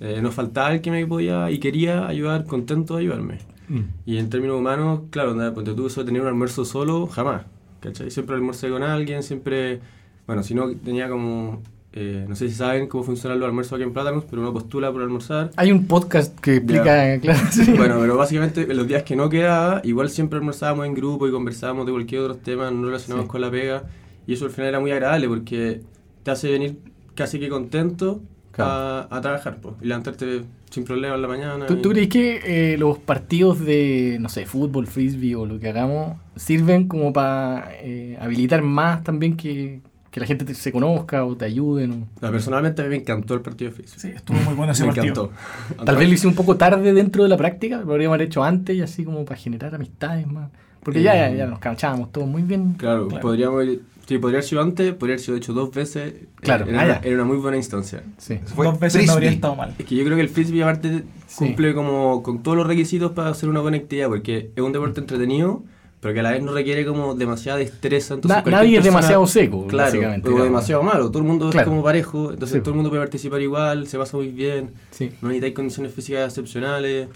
eh, 0.00 0.20
nos 0.22 0.34
faltaba 0.34 0.72
el 0.74 0.80
que 0.80 0.90
me 0.90 1.06
podía 1.06 1.50
y 1.50 1.58
quería 1.58 2.06
ayudar, 2.06 2.44
contento 2.44 2.96
de 2.96 3.02
ayudarme. 3.02 3.38
Mm. 3.68 3.80
Y 4.04 4.18
en 4.18 4.30
términos 4.30 4.58
humanos, 4.58 5.00
claro, 5.10 5.34
nada, 5.34 5.52
pues 5.54 5.64
tú 5.66 5.86
eso 5.86 6.00
de 6.00 6.06
tener 6.06 6.22
un 6.22 6.28
almuerzo 6.28 6.64
solo, 6.64 7.06
jamás. 7.06 7.42
¿Cachai? 7.80 8.10
Siempre 8.10 8.36
almorcé 8.36 8.68
con 8.70 8.82
alguien, 8.82 9.22
siempre. 9.22 9.80
Bueno, 10.26 10.42
si 10.42 10.54
no, 10.54 10.70
tenía 10.70 11.08
como. 11.08 11.62
eh, 11.92 12.26
no 12.28 12.34
sé 12.36 12.48
si 12.48 12.54
saben 12.54 12.88
cómo 12.88 13.04
funcionan 13.04 13.38
los 13.38 13.46
almuerzos 13.46 13.74
aquí 13.74 13.82
en 13.84 13.92
Plátanos, 13.92 14.24
pero 14.28 14.42
uno 14.42 14.52
postula 14.52 14.92
por 14.92 15.02
almorzar. 15.02 15.50
Hay 15.56 15.72
un 15.72 15.86
podcast 15.86 16.38
que 16.40 16.56
explica, 16.56 17.18
claro, 17.20 17.38
sí. 17.50 17.72
Bueno, 17.76 17.96
pero 18.00 18.16
básicamente 18.16 18.62
en 18.62 18.76
los 18.76 18.86
días 18.86 19.02
que 19.02 19.16
no 19.16 19.28
quedaba, 19.30 19.80
igual 19.84 20.10
siempre 20.10 20.38
almorzábamos 20.38 20.86
en 20.86 20.94
grupo 20.94 21.26
y 21.28 21.30
conversábamos 21.30 21.86
de 21.86 21.92
cualquier 21.92 22.22
otro 22.22 22.36
tema 22.36 22.70
no 22.70 22.86
relacionados 22.86 23.24
Sí. 23.26 23.30
con 23.30 23.40
la 23.40 23.50
pega. 23.50 23.84
Y 24.26 24.34
eso 24.34 24.44
al 24.46 24.50
final 24.50 24.68
era 24.70 24.80
muy 24.80 24.90
agradable 24.90 25.28
porque 25.28 25.80
te 26.22 26.30
hace 26.30 26.50
venir 26.50 26.78
casi 27.14 27.38
que 27.38 27.48
contento 27.48 28.20
a, 28.58 29.06
a 29.10 29.20
trabajar 29.20 29.58
po, 29.60 29.76
y 29.82 29.86
levantarte 29.86 30.42
sin 30.70 30.84
problema 30.84 31.14
en 31.14 31.22
la 31.22 31.28
mañana. 31.28 31.66
¿Tú, 31.66 31.74
y- 31.74 31.82
tú 31.82 31.90
crees 31.90 32.08
que 32.08 32.72
eh, 32.72 32.78
los 32.78 32.98
partidos 32.98 33.60
de, 33.60 34.16
no 34.20 34.28
sé, 34.28 34.46
fútbol, 34.46 34.86
frisbee 34.86 35.34
o 35.34 35.46
lo 35.46 35.58
que 35.60 35.68
hagamos 35.68 36.16
sirven 36.36 36.88
como 36.88 37.12
para 37.12 37.70
eh, 37.82 38.16
habilitar 38.20 38.62
más 38.62 39.04
también 39.04 39.36
que, 39.36 39.80
que 40.10 40.20
la 40.20 40.26
gente 40.26 40.44
te- 40.44 40.54
se 40.54 40.72
conozca 40.72 41.24
o 41.24 41.36
te 41.36 41.44
ayuden? 41.44 41.92
o- 41.92 42.26
No, 42.26 42.32
personalmente 42.32 42.80
a 42.82 42.86
mí 42.86 42.90
me 42.90 42.96
encantó 42.96 43.34
el 43.34 43.42
partido 43.42 43.70
de 43.70 43.76
física. 43.76 44.00
Sí, 44.00 44.08
estuvo 44.08 44.38
muy 44.38 44.54
bueno 44.54 44.72
ese 44.72 44.82
me 44.84 44.92
partido. 44.92 45.30
encantó. 45.68 45.84
Tal 45.84 45.96
vez 45.96 46.08
lo 46.08 46.14
hice 46.14 46.26
un 46.26 46.34
poco 46.34 46.56
tarde 46.56 46.92
dentro 46.92 47.22
de 47.22 47.28
la 47.28 47.36
práctica, 47.36 47.78
lo 47.78 47.84
podríamos 47.86 48.14
haber 48.16 48.26
hecho 48.26 48.42
antes 48.42 48.74
y 48.76 48.80
así 48.82 49.04
como 49.04 49.24
para 49.24 49.38
generar 49.38 49.74
amistades 49.74 50.26
más. 50.26 50.50
Porque 50.86 51.02
ya, 51.02 51.14
ya, 51.16 51.34
ya 51.34 51.46
nos 51.46 51.58
canchábamos 51.58 52.12
todos 52.12 52.28
muy 52.28 52.42
bien. 52.42 52.74
Claro, 52.74 53.08
Claro. 53.08 53.20
podríamos 53.22 53.64
ir- 53.64 53.82
sí, 54.06 54.18
podría 54.18 54.38
haber 54.38 54.48
sido 54.48 54.62
antes, 54.62 54.94
podría 54.94 55.14
haber 55.14 55.20
sido 55.24 55.36
hecho 55.36 55.52
dos 55.52 55.72
veces. 55.72 56.14
Claro, 56.40 56.64
era, 56.66 56.80
ah, 56.80 56.84
una, 56.84 56.94
era 57.02 57.14
una 57.16 57.24
muy 57.24 57.38
buena 57.38 57.56
instancia. 57.56 58.04
Sí. 58.18 58.38
Fue 58.54 58.66
Dos 58.66 58.78
veces 58.78 59.04
no 59.04 59.12
habría 59.14 59.30
frisbee. 59.30 59.34
estado 59.34 59.56
mal. 59.56 59.74
Es 59.78 59.84
que 59.84 59.96
yo 59.96 60.04
creo 60.04 60.14
que 60.16 60.22
el 60.22 60.28
frisbee 60.28 60.62
aparte 60.62 61.02
Sí. 61.26 61.38
cumple 61.44 61.74
como 61.74 62.22
con 62.22 62.42
todos 62.44 62.56
los 62.56 62.66
requisitos 62.68 63.10
para 63.12 63.30
hacer 63.30 63.48
una 63.48 63.60
buena 63.60 63.78
actividad, 63.78 64.06
porque 64.08 64.52
es 64.54 64.62
un 64.62 64.70
deporte 64.72 65.00
entretenido, 65.00 65.64
pero 66.00 66.14
que 66.14 66.20
a 66.20 66.22
la 66.22 66.30
vez 66.30 66.42
no 66.42 66.52
requiere 66.52 66.86
como 66.86 67.16
demasiada 67.16 67.58
destreza. 67.58 68.14
Entonces 68.14 68.44
Na- 68.44 68.48
nadie 68.50 68.76
es 68.76 68.82
persona- 68.84 68.98
demasiado 69.00 69.26
seco, 69.26 69.66
claro, 69.66 69.90
básicamente. 69.90 70.28
o 70.28 70.40
demasiado 70.44 70.82
malo. 70.84 71.08
Todo 71.10 71.18
el 71.18 71.24
mundo 71.24 71.50
Claro. 71.50 71.64
es 71.64 71.68
como 71.68 71.82
parejo, 71.82 72.30
entonces 72.32 72.58
Sí. 72.58 72.60
todo 72.60 72.70
el 72.70 72.76
mundo 72.76 72.90
puede 72.90 73.02
participar 73.02 73.40
igual, 73.42 73.88
se 73.88 73.98
pasa 73.98 74.16
muy 74.16 74.28
bien, 74.28 74.70
Sí. 74.92 75.10
no 75.20 75.28
necesitáis 75.28 75.54
condiciones 75.54 75.92
físicas 75.92 76.28
excepcionales 76.28 77.08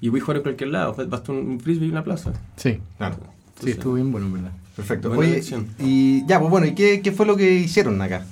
y 0.00 0.08
voy 0.08 0.20
a 0.20 0.22
jugar 0.22 0.36
en 0.38 0.42
cualquier 0.44 0.70
lado. 0.70 0.94
Basta 1.08 1.32
un, 1.32 1.38
un 1.38 1.60
frisbee 1.60 1.86
y 1.88 1.90
una 1.90 2.04
plaza. 2.04 2.32
Sí, 2.56 2.80
Claro. 2.98 3.16
sí, 3.60 3.70
estuvo 3.70 3.94
bien 3.94 4.10
bueno, 4.12 4.26
en 4.28 4.32
verdad. 4.34 4.52
Perfecto. 4.76 5.08
Buena 5.08 5.20
Oye, 5.22 5.32
elección. 5.32 5.66
y 5.78 6.24
ya, 6.26 6.38
pues 6.38 6.50
bueno, 6.50 6.66
¿y 6.66 6.74
qué, 6.74 7.00
qué 7.02 7.10
fue 7.12 7.26
lo 7.26 7.36
que 7.36 7.54
hicieron 7.54 8.00
acá? 8.00 8.24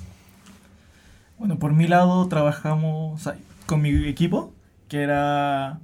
Bueno, 1.37 1.59
por 1.59 1.73
mi 1.73 1.87
lado 1.87 2.27
trabajamos 2.27 3.19
o 3.19 3.23
sea, 3.23 3.37
con 3.65 3.81
mi 3.81 3.89
equipo, 4.07 4.53
que 4.87 5.01
era 5.01 5.79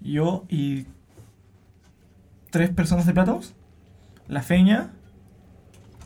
yo 0.00 0.44
y 0.48 0.86
tres 2.50 2.70
personas 2.70 3.06
de 3.06 3.12
Plátanos, 3.12 3.52
la 4.28 4.42
Feña, 4.42 4.90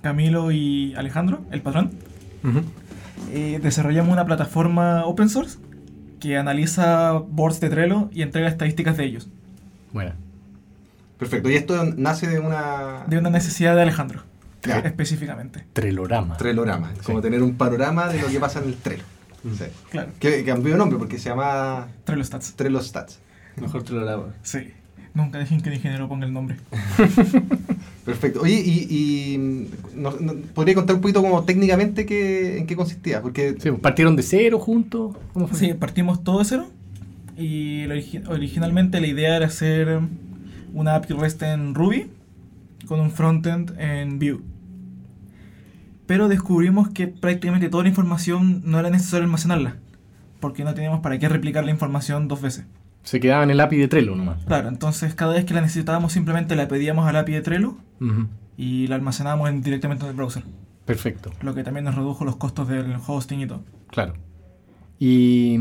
Camilo 0.03 0.50
y 0.50 0.95
Alejandro, 0.97 1.43
el 1.53 1.62
patrón. 1.62 1.91
Eh, 3.31 3.61
desarrollamos 3.62 4.12
una 4.12 4.25
plataforma 4.27 5.05
open 5.05 5.29
source 5.29 5.59
que 6.18 6.37
analiza 6.37 7.12
boards 7.12 7.60
de 7.60 7.70
Trello 7.70 8.08
y 8.12 8.22
entrega 8.22 8.48
estadísticas 8.48 8.96
de 8.96 9.04
ellos, 9.04 9.28
Bueno. 9.92 10.12
Perfecto. 11.18 11.50
Y 11.50 11.54
esto 11.56 11.82
nace 11.96 12.28
de 12.28 12.38
una... 12.38 13.04
de 13.08 13.18
una 13.18 13.28
necesidad 13.30 13.75
de 13.75 13.82
Alejandro, 13.82 14.22
Ya. 14.64 14.78
específicamente. 14.78 15.64
Trelorama. 15.72 16.37
Trelorama. 16.37 16.92
Es 16.92 17.02
como 17.02 17.20
tener 17.20 17.42
un 17.42 17.56
panorama 17.56 18.08
de 18.08 18.20
lo 18.22 18.28
que 18.28 18.38
pasa 18.38 18.60
en 18.60 18.68
el 18.68 18.76
Trello. 18.76 19.02
Sí. 19.56 19.64
Claro, 19.90 20.10
Que 20.20 20.30
que 20.37 20.44
cambió 20.44 20.72
de 20.72 20.78
nombre 20.78 20.96
porque 20.98 21.18
se 21.18 21.28
llama 21.30 21.88
Trello 22.04 22.22
Stats. 22.25 22.52
Trello 22.54 22.80
Stats. 22.82 23.18
Mejor 23.56 23.82
te 23.82 23.92
lo 23.94 24.04
grabo. 24.04 24.28
Sí, 24.42 24.72
nunca 25.14 25.38
dejen 25.38 25.60
que 25.60 25.70
el 25.70 25.75
ingeniero 25.76 26.08
ponga 26.08 26.26
el 26.26 26.32
nombre. 26.32 26.56
Perfecto. 28.09 28.41
Oye, 28.41 28.62
y, 28.65 28.87
y 29.35 29.38
nos- 29.95 30.19
nos- 30.19 30.37
¿podría 30.55 30.75
contar 30.75 30.97
un 30.97 31.03
poquito 31.03 31.21
como 31.21 31.45
técnicamente 31.45 32.07
qué, 32.07 32.57
en 32.57 32.67
qué 32.67 32.75
consistía? 32.75 33.21
Porque 33.21 33.50
Sí, 33.61 33.69
pues, 33.69 33.81
¿Partieron 33.81 34.17
de 34.17 34.23
cero 34.23 34.59
juntos? 34.59 35.15
¿Cómo 35.35 35.47
fue? 35.47 35.59
Sí, 35.59 35.75
partimos 35.75 36.25
todo 36.25 36.38
de 36.38 36.47
cero. 36.47 36.71
Y 37.37 37.85
originalmente 38.29 38.99
la 39.03 39.07
idea 39.09 39.37
era 39.37 39.47
hacer 39.47 40.00
una 40.73 40.95
API 40.95 41.12
REST 41.19 41.43
en 41.43 41.75
Ruby 41.75 42.07
con 42.87 42.99
un 42.99 43.11
frontend 43.11 43.79
en 43.79 44.19
Vue. 44.19 44.38
Pero 46.07 46.29
descubrimos 46.29 46.88
que 46.88 47.09
prácticamente 47.09 47.69
toda 47.69 47.83
la 47.83 47.91
información 47.91 48.62
no 48.65 48.81
era 48.81 48.88
necesario 48.88 49.25
almacenarla, 49.25 49.77
porque 50.41 50.65
no 50.65 50.73
teníamos 50.73 51.00
para 51.00 51.19
qué 51.19 51.29
replicar 51.29 51.62
la 51.67 51.71
información 51.73 52.27
dos 52.27 52.41
veces. 52.41 52.65
Se 53.02 53.21
quedaba 53.21 53.43
en 53.43 53.50
el 53.50 53.61
API 53.61 53.76
de 53.78 53.88
Trello 53.88 54.14
nomás. 54.14 54.45
Claro, 54.45 54.69
entonces 54.69 55.14
cada 55.14 55.33
vez 55.35 55.45
que 55.45 55.55
la 55.55 55.61
necesitábamos 55.62 56.12
simplemente 56.12 56.57
la 56.57 56.69
pedíamos 56.69 57.07
al 57.09 57.17
API 57.17 57.33
de 57.33 57.40
Trello 57.40 57.76
y 58.57 58.87
la 58.88 58.97
almacenábamos 58.97 59.49
en- 59.49 59.62
directamente 59.62 60.05
en 60.05 60.11
el 60.11 60.17
browser, 60.17 60.43
Perfecto, 60.85 61.31
lo 61.43 61.55
que 61.55 61.62
también 61.64 61.85
nos 61.85 61.95
redujo 61.95 62.25
los 62.25 62.37
costos 62.37 62.69
del 62.69 62.97
hosting 63.07 63.40
y 63.40 63.47
todo. 63.47 63.62
claro. 63.90 64.14
Y, 65.00 65.57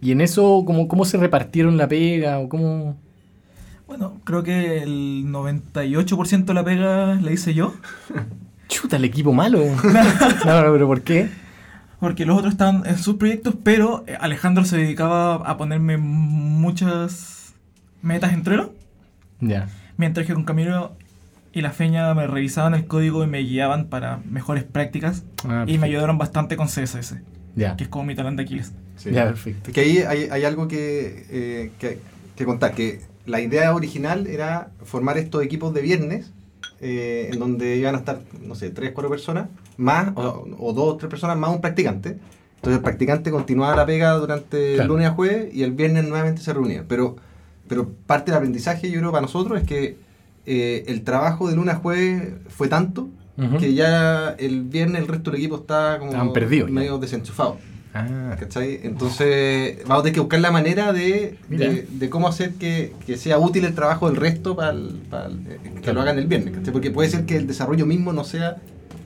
y 0.00 0.10
en 0.10 0.20
eso, 0.20 0.64
¿cómo, 0.66 0.88
¿cómo 0.88 1.04
se 1.04 1.16
repartieron 1.18 1.76
la 1.76 1.86
pega? 1.88 2.38
¿O 2.40 2.48
cómo...? 2.48 2.96
Bueno, 3.86 4.14
creo 4.24 4.42
que 4.42 4.82
el 4.82 5.26
98% 5.28 6.44
de 6.46 6.54
la 6.54 6.64
pega 6.64 7.14
la 7.14 7.30
hice 7.30 7.54
yo. 7.54 7.74
Chuta, 8.68 8.96
el 8.96 9.04
equipo 9.04 9.32
malo. 9.32 9.60
no, 9.60 9.72
no, 10.64 10.72
pero 10.72 10.86
¿por 10.88 11.02
qué? 11.02 11.28
Porque 12.02 12.26
los 12.26 12.36
otros 12.36 12.54
estaban 12.54 12.82
en 12.84 12.98
sus 12.98 13.14
proyectos, 13.14 13.54
pero 13.62 14.02
eh, 14.08 14.16
Alejandro 14.18 14.64
se 14.64 14.76
dedicaba 14.76 15.36
a 15.36 15.56
ponerme 15.56 15.98
muchas 15.98 17.54
metas 18.02 18.32
en 18.32 18.42
Trello, 18.42 18.72
Ya. 19.40 19.68
mientras 19.96 20.26
que 20.26 20.34
con 20.34 20.42
Camilo 20.44 20.96
y 21.52 21.60
la 21.60 21.70
Feña 21.70 22.12
me 22.14 22.26
revisaban 22.26 22.74
el 22.74 22.86
código 22.86 23.22
y 23.22 23.28
me 23.28 23.38
guiaban 23.38 23.86
para 23.86 24.18
mejores 24.28 24.64
prácticas 24.64 25.22
Ah, 25.44 25.64
y 25.68 25.78
me 25.78 25.86
ayudaron 25.86 26.18
bastante 26.18 26.56
con 26.56 26.66
CSS, 26.66 27.20
Ya. 27.54 27.76
que 27.76 27.84
es 27.84 27.88
como 27.88 28.04
mi 28.04 28.16
talón 28.16 28.34
de 28.34 28.42
Aquiles. 28.42 28.72
Sí. 28.96 29.12
Ya, 29.12 29.24
perfecto. 29.26 29.70
Que 29.70 29.80
ahí 29.82 29.98
hay, 29.98 30.28
hay 30.30 30.44
algo 30.44 30.66
que, 30.66 31.26
eh, 31.30 31.70
que, 31.78 32.00
que 32.34 32.44
contar, 32.44 32.74
que 32.74 33.00
la 33.26 33.40
idea 33.40 33.72
original 33.74 34.26
era 34.26 34.70
formar 34.84 35.18
estos 35.18 35.42
equipos 35.44 35.72
de 35.72 35.82
viernes, 35.82 36.32
eh, 36.80 37.30
en 37.32 37.38
donde 37.38 37.76
iban 37.76 37.94
a 37.94 37.98
estar, 37.98 38.20
no 38.44 38.56
sé, 38.56 38.70
tres, 38.70 38.90
cuatro 38.92 39.08
personas, 39.08 39.46
más, 39.76 40.12
o, 40.16 40.46
o 40.58 40.72
dos, 40.72 40.98
tres 40.98 41.08
personas 41.10 41.36
más 41.36 41.50
un 41.50 41.60
practicante. 41.60 42.18
Entonces 42.56 42.76
el 42.78 42.82
practicante 42.82 43.30
continuaba 43.30 43.74
la 43.74 43.86
pega 43.86 44.12
durante 44.14 44.76
el 44.76 44.86
lunes 44.86 45.08
a 45.08 45.10
jueves 45.12 45.52
y 45.54 45.62
el 45.64 45.72
viernes 45.72 46.04
nuevamente 46.06 46.40
se 46.42 46.52
reunía. 46.52 46.84
Pero, 46.86 47.16
pero 47.68 47.88
parte 48.06 48.30
del 48.30 48.38
aprendizaje, 48.38 48.90
yo 48.90 48.98
creo, 49.00 49.10
para 49.10 49.22
nosotros 49.22 49.60
es 49.60 49.66
que 49.66 49.96
eh, 50.46 50.84
el 50.86 51.02
trabajo 51.02 51.48
de 51.48 51.56
lunes 51.56 51.74
a 51.74 51.78
jueves 51.78 52.34
fue 52.48 52.68
tanto 52.68 53.08
Ujú. 53.38 53.56
que 53.58 53.74
ya 53.74 54.30
el 54.38 54.62
viernes 54.62 55.02
el 55.02 55.08
resto 55.08 55.30
del 55.30 55.40
equipo 55.40 55.56
está 55.56 55.96
como 55.98 56.12
ya. 56.12 56.18
medio 56.72 56.98
desenchufado. 56.98 57.56
Ah, 57.94 58.36
¿Cachai? 58.38 58.80
Entonces 58.84 59.78
vamos 59.86 59.98
a 60.00 60.02
tener 60.04 60.14
que 60.14 60.20
buscar 60.20 60.40
la 60.40 60.50
manera 60.50 60.92
de, 60.92 61.36
de, 61.48 61.86
de 61.90 62.10
cómo 62.10 62.26
hacer 62.28 62.52
que, 62.54 62.92
que 63.06 63.16
sea 63.16 63.38
útil 63.38 63.64
el 63.64 63.74
trabajo 63.74 64.06
del 64.08 64.16
resto 64.16 64.54
para 64.56 64.72
que 64.72 65.80
Claro. 65.82 65.94
lo 65.94 66.00
hagan 66.02 66.18
el 66.18 66.26
viernes. 66.26 66.54
¿cachai? 66.56 66.72
Porque 66.72 66.90
puede 66.90 67.10
ser 67.10 67.26
que 67.26 67.36
el 67.36 67.46
desarrollo 67.46 67.84
mismo 67.86 68.12
no 68.12 68.24
sea 68.24 68.56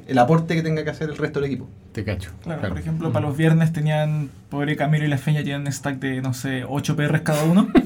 el 0.07 0.19
aporte 0.19 0.55
que 0.55 0.63
tenga 0.63 0.85
que 0.85 0.91
hacer 0.91 1.11
el 1.11 1.17
resto 1.17 1.41
del 1.41 1.51
equipo. 1.51 1.69
te 1.93 2.05
cacho. 2.05 2.31
Claro, 2.43 2.69
por 2.69 2.79
ejemplo, 2.79 3.13
para 3.13 3.27
los 3.27 3.37
viernes 3.37 3.73
tenían, 3.73 4.31
pobre 4.51 4.77
Camilo 4.77 5.05
y 5.05 5.09
la 5.09 5.19
Feña 5.19 5.41
tenían 5.41 5.63
un 5.63 5.73
stack 5.73 5.99
de, 5.99 6.23
no 6.23 6.35
sé, 6.35 6.65
8 6.69 6.97
PRs 6.97 7.21
cada 7.23 7.45
uno. 7.45 7.69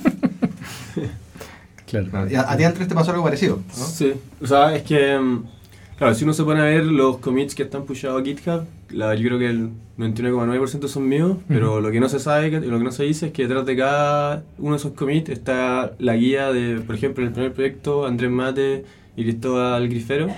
Claro. 1.86 2.30
Y 2.30 2.36
a, 2.36 2.48
a 2.48 2.56
ti 2.56 2.62
antes 2.62 2.86
te 2.86 2.94
pasó 2.94 3.10
algo 3.10 3.24
parecido, 3.24 3.56
¿no? 3.76 3.84
Sí, 3.84 4.12
o 4.40 4.46
sea, 4.46 4.76
es 4.76 4.84
que, 4.84 5.18
mm, 5.18 5.44
claro, 5.98 6.14
si 6.14 6.22
uno 6.22 6.32
se 6.32 6.44
pone 6.44 6.60
a 6.60 6.64
ver 6.64 6.84
los 6.84 7.16
commits 7.18 7.56
que 7.56 7.64
están 7.64 7.84
pushados 7.84 8.22
a 8.22 8.24
GitHub, 8.24 8.64
la, 8.90 9.14
yo 9.16 9.26
creo 9.26 9.38
que 9.40 9.50
el 9.50 9.70
99,9% 9.98 10.86
son 10.86 11.08
míos, 11.08 11.38
pero 11.48 11.80
lo 11.80 11.90
que 11.90 11.98
no 11.98 12.08
se 12.08 12.20
sabe, 12.20 12.48
lo 12.60 12.78
que 12.78 12.84
no 12.84 12.92
se 12.92 13.02
dice 13.02 13.26
es 13.26 13.32
que 13.32 13.42
detrás 13.42 13.66
de 13.66 13.76
cada 13.76 14.44
uno 14.58 14.72
de 14.72 14.76
esos 14.76 14.92
commits 14.92 15.30
está 15.30 15.92
la 15.98 16.14
guía 16.14 16.52
de, 16.52 16.80
por 16.80 16.94
ejemplo, 16.94 17.24
en 17.24 17.28
el 17.28 17.34
primer 17.34 17.52
proyecto, 17.54 18.06
Andrés 18.06 18.30
Mate 18.30 18.84
y 19.16 19.24
Cristóbal 19.24 19.88
Grifero, 19.88 20.28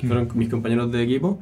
que 0.00 0.06
fueron 0.06 0.28
mis 0.34 0.48
compañeros 0.48 0.90
de 0.92 1.02
equipo. 1.02 1.40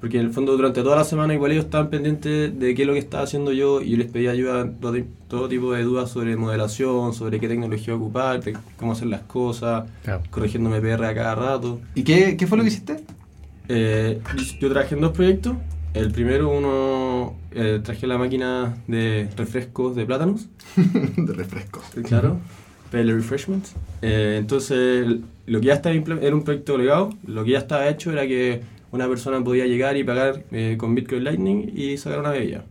Porque 0.00 0.18
en 0.18 0.26
el 0.26 0.32
fondo 0.32 0.56
durante 0.56 0.82
toda 0.82 0.96
la 0.96 1.04
semana 1.04 1.32
igual 1.32 1.52
ellos 1.52 1.66
estaban 1.66 1.88
pendientes 1.88 2.58
de 2.58 2.74
qué 2.74 2.82
es 2.82 2.88
lo 2.88 2.92
que 2.94 2.98
estaba 2.98 3.22
haciendo 3.22 3.52
yo 3.52 3.80
y 3.80 3.90
yo 3.90 3.98
les 3.98 4.10
pedía 4.10 4.32
ayuda, 4.32 4.68
todo, 4.80 4.96
todo 5.28 5.48
tipo 5.48 5.72
de 5.74 5.84
dudas 5.84 6.10
sobre 6.10 6.36
modelación, 6.36 7.14
sobre 7.14 7.38
qué 7.38 7.46
tecnología 7.46 7.94
ocupar, 7.94 8.42
de 8.42 8.56
cómo 8.76 8.92
hacer 8.92 9.06
las 9.06 9.20
cosas, 9.22 9.84
Claro. 10.02 10.22
corrigiéndome 10.30 10.80
PR 10.80 11.04
a 11.06 11.14
cada 11.14 11.34
rato. 11.36 11.78
¿Y 11.94 12.02
qué, 12.02 12.36
qué 12.36 12.48
fue 12.48 12.58
lo 12.58 12.64
que 12.64 12.70
hiciste? 12.70 12.96
Eh, 13.68 14.20
yo 14.60 14.68
trabajé 14.70 14.96
en 14.96 15.02
dos 15.02 15.12
proyectos. 15.12 15.54
El 15.94 16.10
primero, 16.10 16.48
uno, 16.50 17.34
eh, 17.52 17.80
traje 17.84 18.06
la 18.08 18.18
máquina 18.18 18.74
de 18.88 19.28
refrescos 19.36 19.94
de 19.94 20.04
plátanos, 20.04 20.48
de 21.16 21.32
refrescos. 21.32 21.84
claro, 22.08 22.38
PL 22.92 23.12
Refreshments. 23.12 23.74
Eh, 24.02 24.36
entonces, 24.38 25.06
lo 25.46 25.60
que 25.60 25.66
ya 25.66 25.74
estaba 25.74 25.94
era 25.94 26.36
un 26.36 26.44
proyecto 26.44 26.78
legado, 26.78 27.10
lo 27.26 27.42
que 27.42 27.52
ya 27.52 27.58
estaba 27.58 27.88
hecho 27.88 28.12
era 28.12 28.26
que 28.26 28.60
una 28.92 29.08
persona 29.08 29.42
podía 29.42 29.66
llegar 29.66 29.96
y 29.96 30.04
pagar 30.04 30.44
eh, 30.52 30.76
con 30.78 30.94
Bitcoin 30.94 31.24
Lightning 31.24 31.72
y 31.74 31.96
sacar 31.96 32.20
una 32.20 32.30
bebida. 32.30 32.64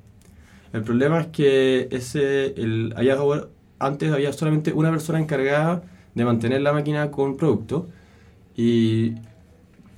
El 0.71 0.83
problema 0.83 1.19
es 1.19 1.27
que 1.27 1.87
ese, 1.91 2.53
el, 2.55 2.93
había, 2.95 3.17
antes 3.79 4.13
había 4.13 4.31
solamente 4.31 4.71
una 4.71 4.91
persona 4.91 5.19
encargada 5.19 5.83
de 6.13 6.23
mantener 6.23 6.61
la 6.61 6.71
máquina 6.71 7.09
con 7.09 7.35
producto 7.35 7.89
y 8.55 9.15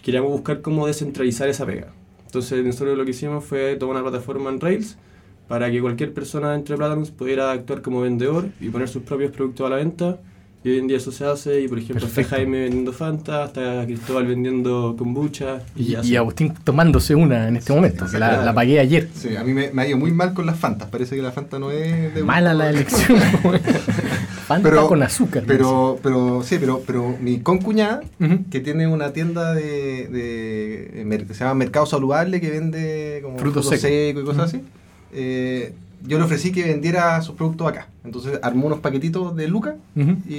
queríamos 0.02 0.32
buscar 0.32 0.62
cómo 0.62 0.88
descentralizar 0.88 1.50
esa 1.50 1.66
pega. 1.66 1.88
Entonces 2.26 2.66
nosotros 2.66 2.98
lo 2.98 3.04
que 3.04 3.12
hicimos 3.12 3.44
fue 3.44 3.76
tomar 3.76 3.98
una 3.98 4.10
plataforma 4.10 4.50
en 4.50 4.62
Rails 4.62 4.98
para 5.48 5.70
que 5.72 5.82
cualquier 5.82 6.14
persona 6.14 6.52
dentro 6.54 6.74
de 6.74 6.78
Platanus 6.80 7.12
pudiera 7.12 7.52
actuar 7.52 7.82
como 7.82 8.02
vendedor 8.02 8.48
y 8.62 8.70
poner 8.70 8.88
sus 8.88 9.04
propios 9.04 9.32
productos 9.32 9.66
a 9.68 9.70
la 9.70 9.76
venta. 9.78 10.18
Y 10.66 10.70
hoy 10.70 10.80
en 10.80 10.88
día 10.88 10.96
eso 10.96 11.12
se 11.12 11.26
hace 11.26 11.60
y 11.60 11.68
por 11.68 11.78
ejemplo 11.78 12.00
Perfecto. 12.06 12.22
está 12.22 12.36
Jaime 12.38 12.62
vendiendo 12.62 12.94
Fanta, 12.94 13.44
está 13.44 13.86
Cristóbal 13.86 14.28
vendiendo 14.28 14.96
kombucha 14.98 15.62
Y, 15.76 15.96
así. 15.96 16.14
y 16.14 16.16
Agustín 16.16 16.54
tomándose 16.64 17.16
una 17.16 17.50
en 17.50 17.58
este 17.58 17.74
momento, 17.74 18.06
que 18.10 18.18
la, 18.18 18.46
la 18.46 18.54
pagué 18.54 18.80
ayer. 18.80 19.10
Sí, 19.14 19.36
a 19.36 19.44
mí 19.44 19.52
me, 19.54 19.72
me 19.74 19.82
ha 19.82 19.88
ido 19.90 19.98
muy 19.98 20.12
mal 20.14 20.34
con 20.34 20.46
las 20.46 20.58
Fantas. 20.58 20.88
Parece 20.88 21.18
que 21.18 21.22
la 21.22 21.34
Fanta 21.34 21.60
no 21.60 21.70
es 21.70 22.16
de 22.16 22.24
Mala 22.24 22.54
la 22.54 22.70
elección. 22.70 23.20
Fanta 24.48 24.70
Pero- 24.70 24.88
con 24.88 25.04
azúcar. 25.04 25.44
Pero, 25.46 26.00
pero, 26.02 26.42
sí, 26.44 26.58
pero, 26.60 26.82
pero 26.88 27.14
mi 27.20 27.40
concuñada, 27.40 28.02
Ujú. 28.22 28.46
que 28.50 28.62
tiene 28.62 28.88
una 28.88 29.12
tienda 29.12 29.54
de, 29.54 30.08
de- 30.08 30.92
de 30.96 31.04
mer- 31.06 31.28
se 31.28 31.34
llama 31.44 31.56
Mercado 31.56 31.86
Saludable, 31.86 32.40
que 32.40 32.50
vende 32.50 33.20
como 33.22 33.38
Frutos 33.38 33.66
frutos 33.66 33.82
secos. 33.82 33.98
secos 33.98 34.24
y 34.24 34.26
cosas 34.26 34.44
así. 34.46 34.62
Eh, 35.14 35.74
yo 36.06 36.18
le 36.18 36.26
ofrecí 36.26 36.52
que 36.52 36.64
vendiera 36.64 37.22
sus 37.22 37.36
productos 37.36 37.68
acá. 37.68 37.88
Entonces 38.04 38.40
armó 38.44 38.68
unos 38.68 38.80
paquetitos 38.80 39.36
de 39.36 39.48
Luca 39.48 39.76
Ujú. 39.96 40.18
y, 40.28 40.34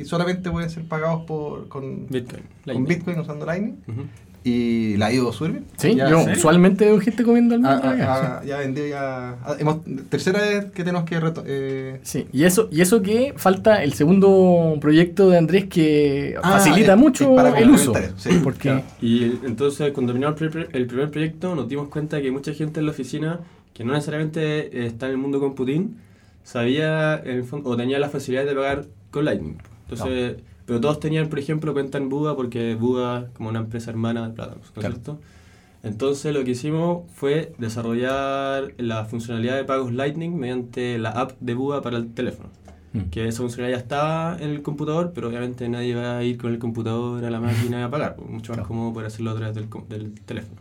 y 0.00 0.04
solamente 0.06 0.50
pueden 0.50 0.70
ser 0.70 0.84
pagados 0.84 1.24
por, 1.26 1.68
con, 1.68 2.06
Bitcoin. 2.08 2.42
con. 2.64 2.84
Bitcoin 2.86 3.18
usando 3.18 3.44
Lightning. 3.44 3.76
Ujú. 3.88 4.02
Y 4.44 4.96
la 4.96 5.06
ha 5.06 5.12
ido 5.12 5.32
súper 5.32 5.52
bien. 5.52 5.64
Sí, 5.76 5.94
Ya, 5.94 6.08
yo 6.10 6.24
usualmente 6.32 6.84
veo 6.86 6.98
gente 6.98 7.22
comiendo 7.22 7.54
Ah, 7.54 7.58
almendra 7.58 7.90
acá, 7.92 8.06
ah, 8.08 8.38
ah, 8.40 8.44
ya 8.44 8.58
vendió 8.58 8.84
ya. 8.88 9.36
ah, 9.44 9.54
hemos, 9.60 9.78
tercera 10.08 10.40
vez 10.40 10.64
que 10.72 10.82
tenemos 10.82 11.04
que 11.08 11.20
reto- 11.20 11.44
eh, 11.46 12.00
Sí, 12.02 12.26
y 12.32 12.42
eso, 12.42 12.68
y 12.72 12.80
eso 12.80 13.02
que 13.02 13.34
falta 13.36 13.84
el 13.84 13.92
segundo 13.92 14.78
proyecto 14.80 15.28
de 15.30 15.38
Andrés 15.38 15.66
que 15.66 16.34
Ah, 16.42 16.52
facilita 16.58 16.94
es- 16.94 16.98
mucho 16.98 17.30
es 17.30 17.36
para 17.36 17.56
el 17.56 17.70
uso. 17.70 17.92
sí. 18.16 18.30
Porque 18.42 18.62
Claro. 18.70 18.82
Y 19.00 19.24
entonces 19.44 19.92
cuando 19.92 20.12
terminó 20.12 20.30
el, 20.30 20.34
primer- 20.34 20.70
el 20.72 20.86
primer 20.86 21.10
proyecto 21.12 21.54
nos 21.54 21.68
dimos 21.68 21.86
cuenta 21.88 22.20
que 22.20 22.32
mucha 22.32 22.52
gente 22.52 22.80
en 22.80 22.86
la 22.86 22.92
oficina 22.92 23.38
que 23.74 23.84
no 23.84 23.92
necesariamente 23.92 24.86
está 24.86 25.06
en 25.06 25.12
el 25.12 25.18
mundo 25.18 25.40
computing 25.40 25.96
sabía 26.44 27.16
en 27.24 27.36
el 27.38 27.44
fondo, 27.44 27.70
o 27.70 27.76
tenía 27.76 27.98
la 27.98 28.08
facilidad 28.08 28.44
de 28.44 28.54
pagar 28.54 28.86
con 29.10 29.24
Lightning. 29.24 29.56
Entonces, 29.88 30.36
pero 30.66 30.80
todos 30.80 30.98
tenían, 31.00 31.28
por 31.28 31.38
ejemplo, 31.38 31.72
cuenta 31.72 31.98
en 31.98 32.08
Buda 32.08 32.34
porque 32.36 32.74
Buda 32.74 33.28
como 33.34 33.48
una 33.48 33.60
empresa 33.60 33.90
hermana 33.90 34.28
de 34.28 34.34
Plátanos, 34.34 34.60
¿no 34.60 34.66
es 34.66 34.70
Claro. 34.72 34.94
cierto? 34.94 35.18
Entonces 35.84 36.32
lo 36.32 36.44
que 36.44 36.52
hicimos 36.52 37.02
fue 37.14 37.52
desarrollar 37.58 38.72
la 38.78 39.04
funcionalidad 39.04 39.56
de 39.56 39.64
pagos 39.64 39.92
Lightning 39.92 40.36
mediante 40.36 40.98
la 40.98 41.10
app 41.10 41.32
de 41.40 41.54
Buda 41.54 41.82
para 41.82 41.96
el 41.96 42.12
teléfono. 42.14 42.50
Mm. 42.92 43.10
Que 43.10 43.26
esa 43.26 43.38
funcionalidad 43.42 43.78
ya 43.78 43.82
estaba 43.82 44.36
en 44.38 44.50
el 44.50 44.62
computador, 44.62 45.12
pero 45.14 45.28
obviamente 45.28 45.68
nadie 45.68 45.94
va 45.94 46.18
a 46.18 46.24
ir 46.24 46.38
con 46.38 46.52
el 46.52 46.58
computador 46.58 47.24
a 47.24 47.30
la 47.30 47.40
máquina 47.40 47.84
a 47.84 47.90
pagar. 47.90 48.16
pues, 48.16 48.28
Mucho 48.28 48.52
más 48.52 48.58
Claro. 48.58 48.68
cómodo 48.68 48.92
poder 48.92 49.06
hacerlo 49.08 49.30
a 49.30 49.34
través 49.34 49.54
del, 49.56 49.66
del 49.88 50.12
teléfono. 50.20 50.60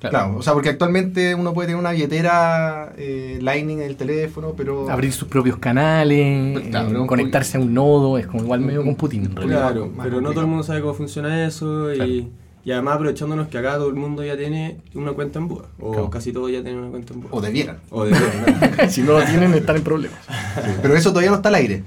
Claro. 0.00 0.36
o 0.38 0.42
sea, 0.42 0.54
porque 0.54 0.70
actualmente 0.70 1.34
uno 1.34 1.52
puede 1.52 1.66
tener 1.68 1.78
una 1.78 1.90
billetera 1.92 2.92
eh, 2.96 3.38
Lightning 3.42 3.78
en 3.80 3.84
el 3.84 3.96
teléfono, 3.96 4.54
pero. 4.56 4.88
abrir 4.90 5.12
sus 5.12 5.28
propios 5.28 5.58
canales, 5.58 6.60
claro, 6.70 6.86
eh, 6.88 6.90
pero 6.92 7.06
conectarse 7.06 7.58
a 7.58 7.60
un 7.60 7.74
nodo, 7.74 8.16
es 8.16 8.26
como 8.26 8.42
igual 8.44 8.60
medio 8.60 8.80
Un- 8.80 8.86
computing 8.86 9.24
en 9.26 9.36
realidad. 9.36 9.58
Claro, 9.72 9.92
pero 10.02 10.20
no 10.22 10.30
todo 10.30 10.40
el 10.40 10.46
mundo 10.46 10.62
sabe 10.62 10.80
cómo 10.80 10.94
funciona 10.94 11.44
eso 11.46 11.88
Claro. 11.94 12.10
y, 12.10 12.28
y 12.64 12.72
además 12.72 12.94
aprovechándonos 12.94 13.48
que 13.48 13.58
acá 13.58 13.74
todo 13.76 13.88
el 13.88 13.94
mundo 13.94 14.24
ya 14.24 14.36
tiene 14.38 14.78
una 14.94 15.12
cuenta 15.12 15.38
en 15.38 15.48
Buda, 15.48 15.66
o 15.78 15.90
Claro. 15.92 16.08
casi 16.10 16.32
todos 16.32 16.50
ya 16.50 16.62
tienen 16.62 16.80
una 16.80 16.90
cuenta 16.90 17.12
en 17.12 17.20
Buda. 17.20 17.32
O 17.34 17.40
debieran. 17.42 17.78
O 17.90 18.04
de 18.06 18.14
si 18.88 19.02
no 19.02 19.12
lo 19.18 19.22
tienen, 19.24 19.52
están 19.52 19.76
en 19.76 19.82
problemas. 19.82 20.18
Sí, 20.26 20.70
Pero 20.80 20.94
eso 20.96 21.10
todavía 21.10 21.30
no 21.30 21.36
está 21.36 21.50
al 21.50 21.54
aire. 21.56 21.82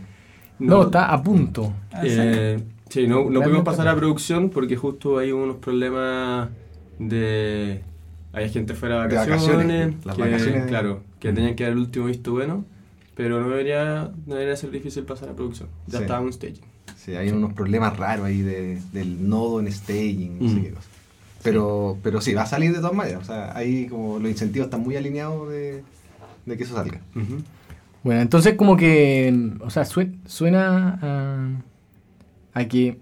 No, 0.60 0.84
está 0.84 1.12
a 1.12 1.22
punto. 1.24 1.74
Ah. 1.92 2.02
Eh, 2.04 2.60
sí, 2.90 3.08
no, 3.08 3.28
no 3.30 3.42
pudimos 3.42 3.64
pasar 3.64 3.88
a 3.88 3.96
producción 3.96 4.50
porque 4.52 4.76
justo 4.76 5.18
hay 5.18 5.32
unos 5.32 5.56
problemas 5.58 6.50
de... 7.00 7.82
Hay 8.34 8.50
gente 8.50 8.74
fuera 8.74 9.04
de 9.04 9.08
De 9.10 9.16
vacaciones, 9.16 9.48
vacaciones, 9.48 10.06
las 10.06 10.16
que, 10.16 10.22
vacaciones. 10.24 10.66
claro, 10.66 11.02
que 11.20 11.32
tenían 11.34 11.56
que 11.56 11.64
dar 11.64 11.74
el 11.74 11.80
último 11.80 12.06
visto 12.08 12.32
bueno, 12.32 12.66
pero 13.16 13.40
no 13.40 13.50
debería, 13.50 14.12
no 14.26 14.34
debería 14.36 14.56
ser 14.58 14.72
difícil 14.72 15.04
pasar 15.04 15.30
a 15.30 15.34
producción. 15.34 15.70
Ya 15.88 16.00
Sí. 16.00 16.04
estaba 16.04 16.26
en 16.26 16.34
staging. 16.34 16.62
Sí, 16.98 17.16
hay 17.16 17.30
unos 17.30 17.54
problemas 17.54 17.96
raros 17.98 18.26
ahí 18.26 18.42
de, 18.42 18.80
del 18.92 19.30
nodo 19.30 19.60
en 19.60 19.72
staging, 19.72 20.40
no 20.42 20.50
sé 20.50 20.56
Mm. 20.56 20.64
qué 20.64 20.70
cosa. 20.72 20.88
Pero, 21.44 21.98
pero 22.02 22.22
sí, 22.22 22.34
va 22.34 22.44
a 22.44 22.46
salir 22.48 22.72
de 22.72 22.78
todas 22.80 22.94
maneras. 22.96 23.22
O 23.22 23.26
sea, 23.26 23.56
ahí 23.56 23.86
como 23.88 24.18
los 24.18 24.32
incentivos 24.32 24.68
están 24.68 24.82
muy 24.82 24.96
alineados 24.96 25.50
de, 25.50 25.84
de 26.46 26.58
que 26.58 26.64
eso 26.64 26.74
salga. 26.76 27.02
Bueno, 28.04 28.22
entonces 28.22 28.56
como 28.56 28.76
que, 28.78 29.52
o 29.60 29.70
sea, 29.70 29.86
sue- 29.86 30.14
suena 30.26 31.00
a, 32.54 32.60
a 32.60 32.66
que 32.66 32.98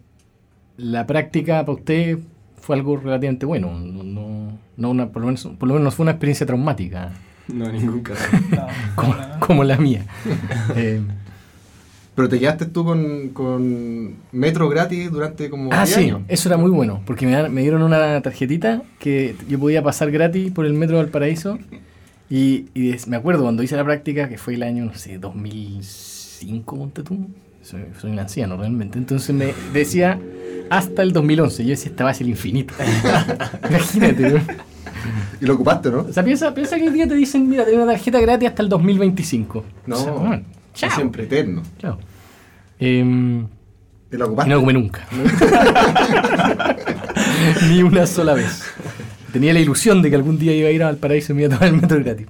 la 0.77 1.05
práctica 1.07 1.61
para 1.65 1.73
usted 1.77 2.17
fue 2.59 2.75
algo 2.75 2.97
relativamente 2.97 3.45
bueno. 3.45 3.69
No, 4.81 4.89
una, 4.89 5.09
por, 5.09 5.21
lo 5.21 5.27
menos, 5.27 5.43
por 5.57 5.67
lo 5.67 5.75
menos 5.75 5.83
no 5.85 5.91
fue 5.91 6.03
una 6.03 6.11
experiencia 6.11 6.45
traumática 6.45 7.11
No, 7.47 7.65
en 7.67 7.73
ningún 7.77 8.01
caso. 8.01 8.23
No, 8.51 8.67
como, 8.95 9.15
no, 9.15 9.27
no. 9.27 9.39
como 9.39 9.63
la 9.63 9.77
mía. 9.77 10.05
Eh, 10.75 11.01
Pero 12.15 12.27
te 12.27 12.39
quedaste 12.39 12.65
tú 12.65 12.83
con, 12.83 13.29
con 13.29 14.15
metro 14.31 14.67
gratis 14.69 15.09
durante 15.11 15.49
como 15.49 15.71
ah, 15.71 15.85
10 15.85 15.89
sí, 15.89 16.01
años. 16.03 16.21
eso 16.27 16.49
era 16.49 16.57
muy 16.57 16.69
bueno, 16.69 17.01
porque 17.05 17.25
me, 17.25 17.31
dan- 17.31 17.53
me 17.53 17.61
dieron 17.61 17.81
una 17.83 18.19
tarjetita 18.21 18.81
que 18.99 19.35
yo 19.47 19.57
podía 19.59 19.81
pasar 19.81 20.11
gratis 20.11 20.51
por 20.51 20.65
el 20.65 20.73
metro 20.73 20.97
del 20.97 21.07
Paraíso. 21.07 21.57
Y, 22.29 22.65
y 22.73 22.95
me 23.07 23.17
acuerdo 23.17 23.43
cuando 23.43 23.61
hice 23.63 23.75
la 23.75 23.83
práctica, 23.83 24.29
que 24.29 24.37
fue 24.37 24.53
el 24.55 24.63
año, 24.63 24.85
no 24.85 24.93
sé, 24.95 25.17
2005, 25.19 26.75
ponte 26.77 27.03
tú. 27.03 27.27
Soy, 27.61 27.81
soy 27.99 28.11
un 28.11 28.19
anciano 28.19 28.57
realmente. 28.57 28.97
Entonces 28.97 29.35
me 29.35 29.53
decía 29.73 30.19
hasta 30.69 31.01
el 31.03 31.11
2011. 31.13 31.63
Yo 31.63 31.69
decía, 31.71 31.91
esta 31.91 32.03
va 32.05 32.09
a 32.11 32.13
ser 32.13 32.25
el 32.25 32.31
infinito. 32.31 32.73
Imagínate, 33.69 34.29
¿no? 34.31 34.39
Y 35.39 35.45
lo 35.45 35.53
ocupaste, 35.55 35.89
¿no? 35.91 35.99
O 36.09 36.13
sea, 36.13 36.23
piensa, 36.23 36.53
piensa 36.53 36.77
que 36.77 36.87
el 36.87 36.93
día 36.93 37.07
te 37.07 37.15
dicen, 37.15 37.47
mira, 37.49 37.63
tenés 37.65 37.79
una 37.81 37.91
tarjeta 37.93 38.19
gratis 38.19 38.49
hasta 38.49 38.63
el 38.63 38.69
2025. 38.69 39.63
No, 39.87 39.95
O 39.95 39.99
sea, 40.03 40.11
bueno, 40.13 40.43
chao. 40.73 40.91
siempre 40.91 41.23
eterno. 41.23 41.61
Chao. 41.79 41.97
Em, 42.79 43.41
Y 44.11 44.17
lo 44.17 44.25
y 44.25 44.27
ocupaste. 44.27 44.51
no 44.51 44.59
comí 44.59 44.73
nunca. 44.73 45.07
Ni 47.69 47.83
una 47.83 48.05
sola 48.07 48.33
vez. 48.33 48.63
Tenía 49.33 49.53
la 49.53 49.59
ilusión 49.59 50.01
de 50.01 50.09
que 50.09 50.15
algún 50.15 50.37
día 50.37 50.53
iba 50.53 50.67
a 50.67 50.71
ir 50.71 50.83
al 50.83 50.97
paraíso 50.97 51.31
y 51.31 51.35
me 51.35 51.43
iba 51.43 51.55
a 51.55 51.57
tomar 51.57 51.73
el 51.73 51.81
metro 51.81 51.99
gratis. 52.03 52.27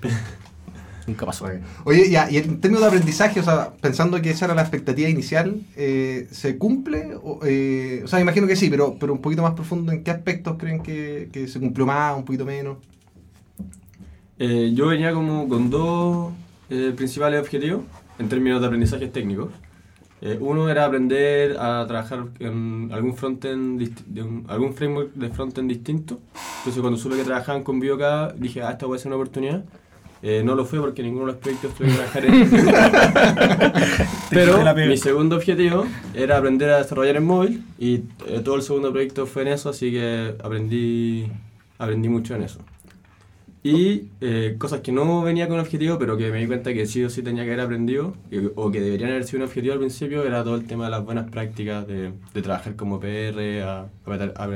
Nunca 1.08 1.26
pasó. 1.26 1.48
Oye, 1.86 2.10
ya, 2.10 2.30
y 2.30 2.38
en 2.38 2.60
términos 2.62 2.82
de 2.82 2.88
aprendizaje, 2.88 3.40
o 3.40 3.44
sea, 3.44 3.74
pensando 3.82 4.22
que 4.22 4.30
esa 4.32 4.46
era 4.46 4.56
la 4.56 4.62
expectativa 4.62 5.10
inicial, 5.10 5.62
eh, 5.76 6.28
¿se 6.32 6.58
cumple? 6.58 7.16
O, 7.24 7.40
eh, 7.46 8.02
o 8.04 8.08
sea, 8.08 8.18
me 8.18 8.24
imagino 8.24 8.48
que 8.48 8.56
sí, 8.56 8.70
pero, 8.70 8.96
pero 9.00 9.14
un 9.14 9.22
poquito 9.22 9.42
más 9.42 9.54
profundo, 9.54 9.92
¿en 9.92 10.04
qué 10.04 10.12
aspectos 10.12 10.58
creen 10.58 10.82
que, 10.84 11.30
que 11.32 11.48
se 11.48 11.60
cumplió 11.60 11.86
más, 11.86 12.16
un 12.18 12.26
poquito 12.26 12.46
menos? 12.46 12.78
Eh, 14.40 14.72
yo 14.74 14.88
venía 14.88 15.14
como 15.14 15.48
con 15.48 15.70
dos 15.70 16.32
eh, 16.70 16.94
principales 16.96 17.40
objetivos 17.42 17.84
en 18.18 18.30
términos 18.30 18.60
de 18.62 18.68
aprendizajes 18.68 19.12
técnicos. 19.12 19.50
Eh, 20.22 20.38
uno 20.40 20.70
era 20.70 20.86
aprender 20.86 21.58
a 21.60 21.86
trabajar 21.88 22.26
en 22.40 22.90
algún 22.94 23.16
frontend, 23.16 23.82
de 24.08 24.22
un- 24.22 24.46
algún 24.48 24.74
framework 24.76 25.14
de 25.16 25.30
frontend 25.30 25.68
distinto. 25.70 26.20
Entonces 26.60 26.80
cuando 26.82 26.98
supe 27.00 27.16
que 27.18 27.24
trabajaban 27.24 27.64
con 27.64 27.80
Bioca, 27.80 28.32
dije, 28.38 28.62
ah, 28.62 28.72
esta 28.72 28.86
puede 28.86 29.00
ser 29.00 29.08
una 29.08 29.16
oportunidad. 29.16 29.64
Eh, 30.24 30.44
no 30.46 30.54
lo 30.54 30.66
fue 30.66 30.80
porque 30.80 31.02
ninguno 31.02 31.26
de 31.26 31.32
los 31.32 31.42
proyectos 31.42 31.74
tuve 31.74 31.88
que 31.88 31.94
trabajar 31.96 32.26
en 32.26 32.48
Pero 34.30 34.76
mi 34.76 34.98
segundo 34.98 35.36
objetivo 35.36 35.86
era 36.14 36.38
aprender 36.38 36.70
a 36.70 36.78
desarrollar 36.78 37.16
en 37.16 37.26
móvil 37.26 37.64
y 37.80 38.04
eh, 38.28 38.42
todo 38.44 38.56
el 38.56 38.62
segundo 38.62 38.92
proyecto 38.92 39.26
fue 39.26 39.42
en 39.42 39.48
eso, 39.48 39.70
así 39.70 39.92
que 39.92 40.36
aprendí, 40.44 41.28
aprendí 41.80 42.08
mucho 42.08 42.36
en 42.36 42.44
eso. 42.44 42.60
Y 43.64 44.10
eh, 44.22 44.56
cosas 44.60 44.82
que 44.82 44.92
no 44.92 45.22
venía 45.24 45.48
con 45.48 45.60
objetivo, 45.60 45.98
pero 45.98 46.18
que 46.18 46.32
me 46.32 46.40
di 46.40 46.48
cuenta 46.48 46.74
que 46.74 46.86
sí 46.86 47.04
o 47.04 47.10
sí 47.10 47.24
tenía 47.24 47.44
que 47.44 47.52
haber 47.52 47.66
aprendido, 47.66 48.14
o 48.56 48.72
que 48.72 48.80
deberían 48.80 49.12
haber 49.12 49.24
sido 49.24 49.40
un 49.40 49.46
objetivo 49.46 49.74
al 49.74 49.80
principio, 49.80 50.24
era 50.24 50.44
todo 50.44 50.56
el 50.56 50.66
tema 50.66 50.86
de 50.86 50.92
las 50.92 51.04
buenas 51.04 51.30
prácticas, 51.30 51.88
de, 51.88 52.12
de 52.34 52.42
trabajar 52.42 52.76
como 52.76 53.00
PR, 53.00 53.62
a, 53.64 53.88
a 54.06 54.44
a, 54.44 54.50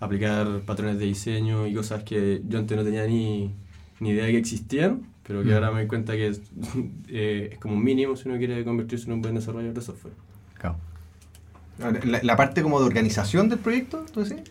aplicar 0.00 0.60
patrones 0.60 0.98
de 0.98 1.06
diseño 1.06 1.66
y 1.66 1.74
cosas 1.74 2.04
que 2.04 2.40
yo 2.48 2.58
antes 2.58 2.76
no 2.76 2.84
tenía 2.84 3.06
ni, 3.06 3.52
ni 4.00 4.10
idea 4.10 4.24
de 4.26 4.32
que 4.32 4.38
existían, 4.38 5.02
pero 5.26 5.42
que 5.42 5.50
Mm. 5.50 5.54
ahora 5.54 5.70
me 5.72 5.78
doy 5.80 5.88
cuenta 5.88 6.12
que 6.14 6.28
es, 6.28 6.40
eh, 7.08 7.50
es 7.52 7.58
como 7.58 7.74
un 7.74 7.84
mínimo 7.84 8.16
si 8.16 8.28
uno 8.28 8.38
quiere 8.38 8.64
convertirse 8.64 9.06
en 9.06 9.12
un 9.14 9.22
buen 9.22 9.34
desarrollador 9.34 9.74
de 9.74 9.82
software. 9.82 10.14
Claro. 10.58 10.76
La, 12.04 12.20
la 12.22 12.36
parte 12.36 12.62
como 12.62 12.80
de 12.80 12.86
organización 12.86 13.48
del 13.48 13.58
proyecto, 13.60 14.04
¿tú 14.12 14.24
decís? 14.24 14.42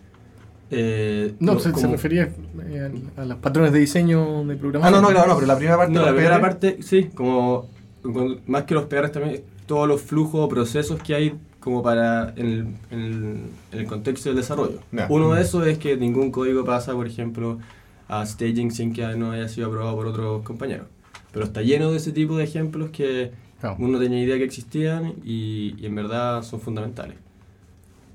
Eh, 0.71 1.33
No, 1.39 1.59
se, 1.59 1.71
refería 1.71 2.29
eh, 2.69 2.91
a, 3.17 3.21
a 3.21 3.25
los 3.25 3.37
patrones 3.37 3.71
de 3.71 3.79
diseño 3.79 4.43
de 4.45 4.53
Ah, 4.53 4.57
programación. 4.57 5.01
no, 5.01 5.01
no, 5.01 5.13
claro, 5.13 5.27
no, 5.29 5.35
pero 5.35 5.47
la 5.47 5.55
primera 5.57 5.77
parte 5.77 5.93
No, 5.93 6.05
la 6.05 6.11
primera 6.13 6.35
PR, 6.37 6.41
parte, 6.41 6.77
sí, 6.81 7.05
como 7.13 7.69
con- 8.01 8.39
más 8.47 8.63
que 8.63 8.73
los 8.73 8.85
PRs 8.85 9.11
también, 9.13 9.41
todos 9.65 9.87
los 9.87 10.01
flujos 10.01 10.41
o 10.45 10.49
procesos 10.49 11.01
que 11.01 11.15
hay 11.15 11.33
como 11.59 11.83
para 11.83 12.33
en 12.37 12.45
el, 12.45 12.67
en 12.91 12.99
el- 12.99 13.39
en 13.73 13.79
el 13.79 13.85
contexto 13.87 14.29
del 14.29 14.37
desarrollo. 14.37 14.79
Uno 15.09 15.33
de 15.33 15.41
esos 15.41 15.65
es 15.67 15.77
que 15.77 15.95
ningún 15.97 16.31
código 16.31 16.63
pasa, 16.65 16.93
por 16.93 17.07
ejemplo, 17.07 17.59
a 18.07 18.25
staging 18.25 18.71
sin 18.71 18.93
que 18.93 19.05
no 19.15 19.31
haya 19.31 19.47
sido 19.47 19.67
aprobado 19.67 19.95
por 19.95 20.07
otros 20.07 20.43
compañeros. 20.43 20.87
Pero 21.31 21.45
está 21.45 21.61
lleno 21.61 21.91
de 21.91 21.97
ese 21.97 22.11
tipo 22.11 22.37
de 22.37 22.43
ejemplos 22.45 22.89
que 22.91 23.31
Claro. 23.59 23.75
uno 23.79 23.93
no 23.93 23.99
tenía 23.99 24.21
idea 24.23 24.37
que 24.37 24.43
existían 24.43 25.13
y, 25.25 25.75
y 25.79 25.85
en 25.87 25.95
verdad 25.95 26.43
son 26.43 26.59
fundamentales. 26.61 27.17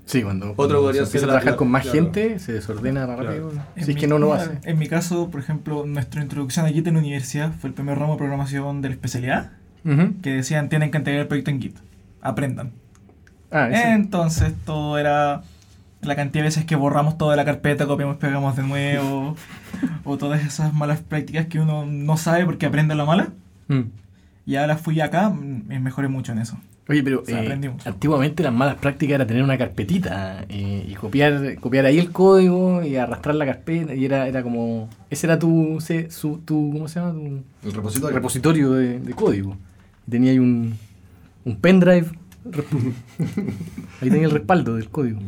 Sí, 0.04 0.22
cuando, 0.22 0.46
Otro 0.46 0.56
cuando 0.56 0.80
podría 0.82 1.02
se 1.02 1.06
empieza 1.06 1.26
a 1.26 1.28
trabajar 1.28 1.52
la- 1.52 1.56
con 1.56 1.68
más 1.68 1.82
claro. 1.82 1.94
gente, 2.02 2.38
se 2.38 2.52
desordena 2.52 3.06
rápido. 3.06 3.52
En 3.76 3.84
Si 3.84 3.92
es 3.92 3.96
que 3.96 4.06
no 4.08 4.18
lo 4.18 4.30
mira, 4.32 4.42
hace. 4.42 4.58
En 4.70 4.78
mi 4.78 4.88
caso, 4.88 5.30
por 5.30 5.40
ejemplo, 5.40 5.84
nuestra 5.86 6.22
introducción 6.22 6.66
a 6.66 6.68
Git 6.70 6.86
en 6.88 6.94
la 6.94 7.00
universidad 7.00 7.52
fue 7.60 7.68
el 7.68 7.74
primer 7.74 7.98
ramo 7.98 8.12
de 8.12 8.18
programación 8.18 8.82
de 8.82 8.88
la 8.88 8.94
especialidad, 8.94 9.52
Ujú. 9.84 10.14
que 10.22 10.30
decían 10.30 10.68
tienen 10.68 10.90
que 10.90 10.98
entregar 10.98 11.22
el 11.22 11.28
proyecto 11.28 11.50
en 11.52 11.60
Git. 11.62 11.76
Aprendan. 12.20 12.72
Ah. 13.50 13.68
Entonces 13.94 14.52
todo 14.64 14.98
era 14.98 15.42
la 16.02 16.16
cantidad 16.16 16.42
de 16.42 16.48
veces 16.48 16.64
que 16.64 16.74
borramos 16.76 17.16
toda 17.18 17.36
la 17.36 17.44
carpeta, 17.44 17.86
copiamos, 17.86 18.16
pegamos 18.16 18.56
de 18.56 18.62
nuevo, 18.64 19.36
o 20.04 20.16
todas 20.18 20.44
esas 20.44 20.72
malas 20.74 21.00
prácticas 21.00 21.46
que 21.46 21.60
uno 21.60 21.86
no 21.86 22.16
sabe 22.16 22.44
porque 22.44 22.66
aprende 22.66 22.94
la 22.94 23.04
mala. 23.04 23.28
Mm. 23.68 23.82
Y 24.46 24.56
ahora 24.56 24.76
fui 24.76 25.00
acá, 25.00 25.28
mm, 25.30 25.66
me 25.68 25.80
mejoré 25.80 26.08
mucho 26.08 26.32
en 26.32 26.38
eso. 26.38 26.58
Oye, 26.88 27.02
pero 27.04 27.20
O 27.22 27.24
sea, 27.24 27.42
eh, 27.44 27.70
antiguamente 27.84 28.42
las 28.42 28.52
malas 28.52 28.74
prácticas 28.74 29.14
era 29.14 29.26
tener 29.26 29.44
una 29.44 29.56
carpetita 29.56 30.44
eh, 30.48 30.84
y 30.88 30.94
copiar 30.94 31.54
copiar 31.60 31.86
ahí 31.86 31.98
el 32.00 32.10
código 32.10 32.82
y 32.82 32.96
arrastrar 32.96 33.36
la 33.36 33.46
carpeta 33.46 33.94
y 33.94 34.04
era, 34.04 34.26
era 34.26 34.42
como... 34.42 34.88
Ese 35.08 35.28
era 35.28 35.38
tu, 35.38 35.78
se- 35.80 36.10
su, 36.10 36.38
tu 36.38 36.70
¿cómo 36.72 36.88
se 36.88 36.98
llama? 36.98 37.12
Tu 37.12 37.68
el 37.68 37.72
repositorio. 37.74 38.14
repositorio 38.16 38.72
de, 38.72 38.98
de 38.98 39.12
código. 39.14 39.56
Tenía 40.10 40.32
ahí 40.32 40.40
un, 40.40 40.74
un 41.44 41.56
pendrive. 41.56 42.08
ahí 44.00 44.10
tenía 44.10 44.24
el 44.24 44.32
respaldo 44.32 44.74
del 44.74 44.88
código. 44.88 45.20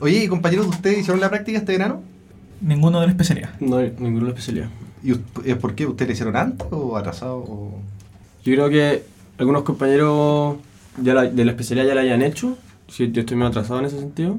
Oye, 0.00 0.24
¿y 0.24 0.28
compañeros 0.28 0.66
de 0.66 0.70
ustedes 0.70 0.98
hicieron 1.00 1.20
la 1.20 1.28
práctica 1.30 1.58
este 1.58 1.72
verano? 1.72 2.02
Ninguno 2.60 3.00
de 3.00 3.06
la 3.06 3.12
especialidad. 3.12 3.50
No 3.60 3.76
hay 3.78 3.92
ninguna 3.98 4.28
especialidad. 4.28 4.68
¿Y 5.02 5.12
eh, 5.44 5.56
por 5.56 5.74
qué? 5.74 5.86
¿Ustedes 5.86 6.08
la 6.08 6.12
hicieron 6.14 6.36
antes 6.36 6.66
o 6.70 6.96
atrasado? 6.96 7.36
O... 7.38 7.80
Yo 8.44 8.52
creo 8.54 8.68
que 8.70 9.02
algunos 9.38 9.62
compañeros 9.62 10.56
ya 11.02 11.14
la- 11.14 11.24
de 11.30 11.44
la 11.44 11.50
especialidad 11.52 11.86
ya 11.86 11.94
la 11.94 12.00
hayan 12.02 12.22
hecho. 12.22 12.56
Sí, 12.88 13.10
yo 13.12 13.20
estoy 13.20 13.36
más 13.36 13.50
atrasado 13.50 13.80
en 13.80 13.86
ese 13.86 13.98
sentido. 13.98 14.38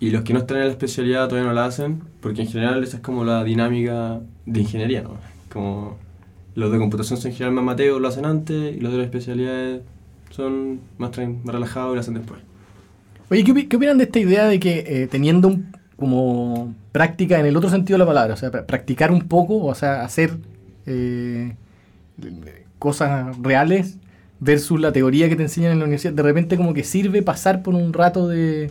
Y 0.00 0.10
los 0.10 0.22
que 0.22 0.32
no 0.32 0.40
están 0.40 0.56
en 0.58 0.64
la 0.64 0.70
especialidad 0.70 1.28
todavía 1.28 1.48
no 1.48 1.54
la 1.54 1.64
hacen, 1.66 2.02
porque 2.20 2.42
en 2.42 2.48
general 2.48 2.82
esa 2.82 2.96
es 2.96 3.02
como 3.02 3.24
la 3.24 3.44
dinámica 3.44 4.20
de 4.46 4.60
ingeniería, 4.60 5.02
¿no? 5.02 5.10
Como 5.52 5.96
los 6.56 6.72
de 6.72 6.78
computación 6.78 7.20
son 7.20 7.30
en 7.30 7.36
general 7.36 7.54
más 7.54 7.64
mateos, 7.64 8.00
lo 8.00 8.08
hacen 8.08 8.24
antes, 8.26 8.76
y 8.76 8.80
los 8.80 8.90
de 8.90 8.98
las 8.98 9.04
especialidades 9.06 9.82
son 10.30 10.80
más, 10.98 11.12
más 11.44 11.54
relajados 11.54 11.92
y 11.92 11.94
lo 11.94 12.00
hacen 12.00 12.14
después. 12.14 12.40
Oye, 13.30 13.44
¿qué, 13.44 13.68
qué 13.68 13.76
opinan 13.76 13.98
de 13.98 14.04
esta 14.04 14.18
idea 14.18 14.46
de 14.46 14.58
que 14.58 14.80
eh, 14.86 15.06
teniendo 15.06 15.46
un- 15.48 15.68
como 15.96 16.74
práctica 16.92 17.38
en 17.38 17.46
el 17.46 17.56
otro 17.56 17.70
sentido 17.70 17.94
de 17.96 18.04
la 18.04 18.06
palabra, 18.06 18.34
o 18.34 18.36
sea, 18.36 18.50
pra- 18.50 18.66
practicar 18.66 19.10
un 19.10 19.22
poco, 19.22 19.64
o 19.64 19.74
sea, 19.74 20.02
hacer 20.04 20.36
eh, 20.86 21.54
cosas 22.78 23.36
reales 23.38 23.98
versus 24.40 24.80
la 24.80 24.92
teoría 24.92 25.28
que 25.28 25.36
te 25.36 25.42
enseñan 25.44 25.72
en 25.72 25.78
la 25.78 25.84
universidad, 25.84 26.12
de 26.14 26.22
repente 26.22 26.56
como 26.56 26.74
que 26.74 26.82
sirve 26.84 27.22
pasar 27.22 27.62
por 27.62 27.74
un 27.74 27.92
rato 27.92 28.26
de, 28.28 28.70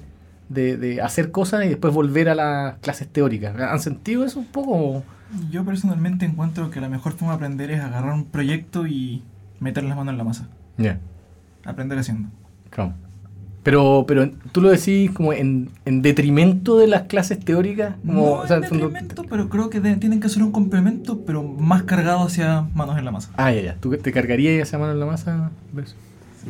de- 0.50 0.78
de 0.78 1.02
hacer 1.02 1.32
cosas 1.32 1.66
y 1.66 1.70
después 1.70 1.94
volver 1.94 2.28
a 2.30 2.36
las 2.36 2.78
clases 2.80 3.08
teóricas. 3.08 3.58
¿Han 3.60 3.80
sentido 3.80 4.26
eso 4.26 4.40
un 4.40 4.46
poco? 4.48 5.04
Yo 5.50 5.64
personalmente 5.64 6.26
encuentro 6.26 6.70
que 6.72 6.82
la 6.82 6.90
mejor 6.90 7.14
forma 7.14 7.30
de 7.34 7.36
aprender 7.38 7.72
es 7.72 7.80
agarrar 7.80 8.14
un 8.14 8.26
proyecto 8.26 8.86
y 8.86 9.24
meter 9.62 9.84
las 9.86 9.96
manos 9.96 10.12
en 10.12 10.18
la 10.18 10.24
masa. 10.26 10.50
Ya, 10.78 11.00
Aprender 11.64 11.98
haciendo. 12.00 12.28
claro. 12.70 12.94
Pero, 13.64 14.06
pero 14.08 14.28
tú 14.52 14.60
lo 14.62 14.70
decís 14.72 15.12
como 15.12 15.34
en, 15.34 15.70
en 15.86 16.02
detrimento 16.02 16.80
de 16.80 16.88
las 16.88 17.04
clases 17.04 17.40
teóricas. 17.40 17.96
Como, 18.06 18.22
no 18.22 18.32
o 18.34 18.48
sea, 18.48 18.56
en 18.56 18.64
detrimento, 18.64 19.24
pero 19.30 19.50
creo 19.50 19.70
que 19.70 19.80
de- 19.80 19.98
tienen 19.98 20.20
que 20.20 20.30
ser 20.30 20.42
un 20.42 20.52
complemento, 20.52 21.22
pero 21.26 21.44
más 21.44 21.84
cargado 21.84 22.24
hacia 22.24 22.62
manos 22.74 22.98
en 22.98 23.06
la 23.06 23.12
masa. 23.12 23.30
Ah, 23.38 23.52
ya, 23.54 23.62
ya. 23.62 23.76
¿Tú 23.80 23.96
te 23.98 24.12
cargarías 24.12 24.68
esa 24.68 24.80
mano 24.80 24.94
en 24.94 25.00
la 25.00 25.06
masa? 25.06 25.52
¿Ves? 25.74 25.96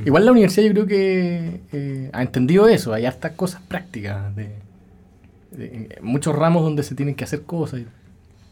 Igual 0.06 0.24
la 0.26 0.32
universidad 0.32 0.66
yo 0.68 0.72
creo 0.72 0.86
que 0.88 1.60
eh, 1.74 2.10
ha 2.14 2.22
entendido 2.22 2.70
eso. 2.70 2.94
Hay 2.94 3.06
hartas 3.06 3.34
cosas 3.34 3.62
prácticas. 3.68 4.34
De, 4.38 4.50
de- 5.52 6.00
muchos 6.02 6.34
ramos 6.34 6.64
donde 6.64 6.84
se 6.84 6.96
tienen 6.96 7.16
que 7.16 7.26
hacer 7.26 7.42
cosas. 7.42 7.82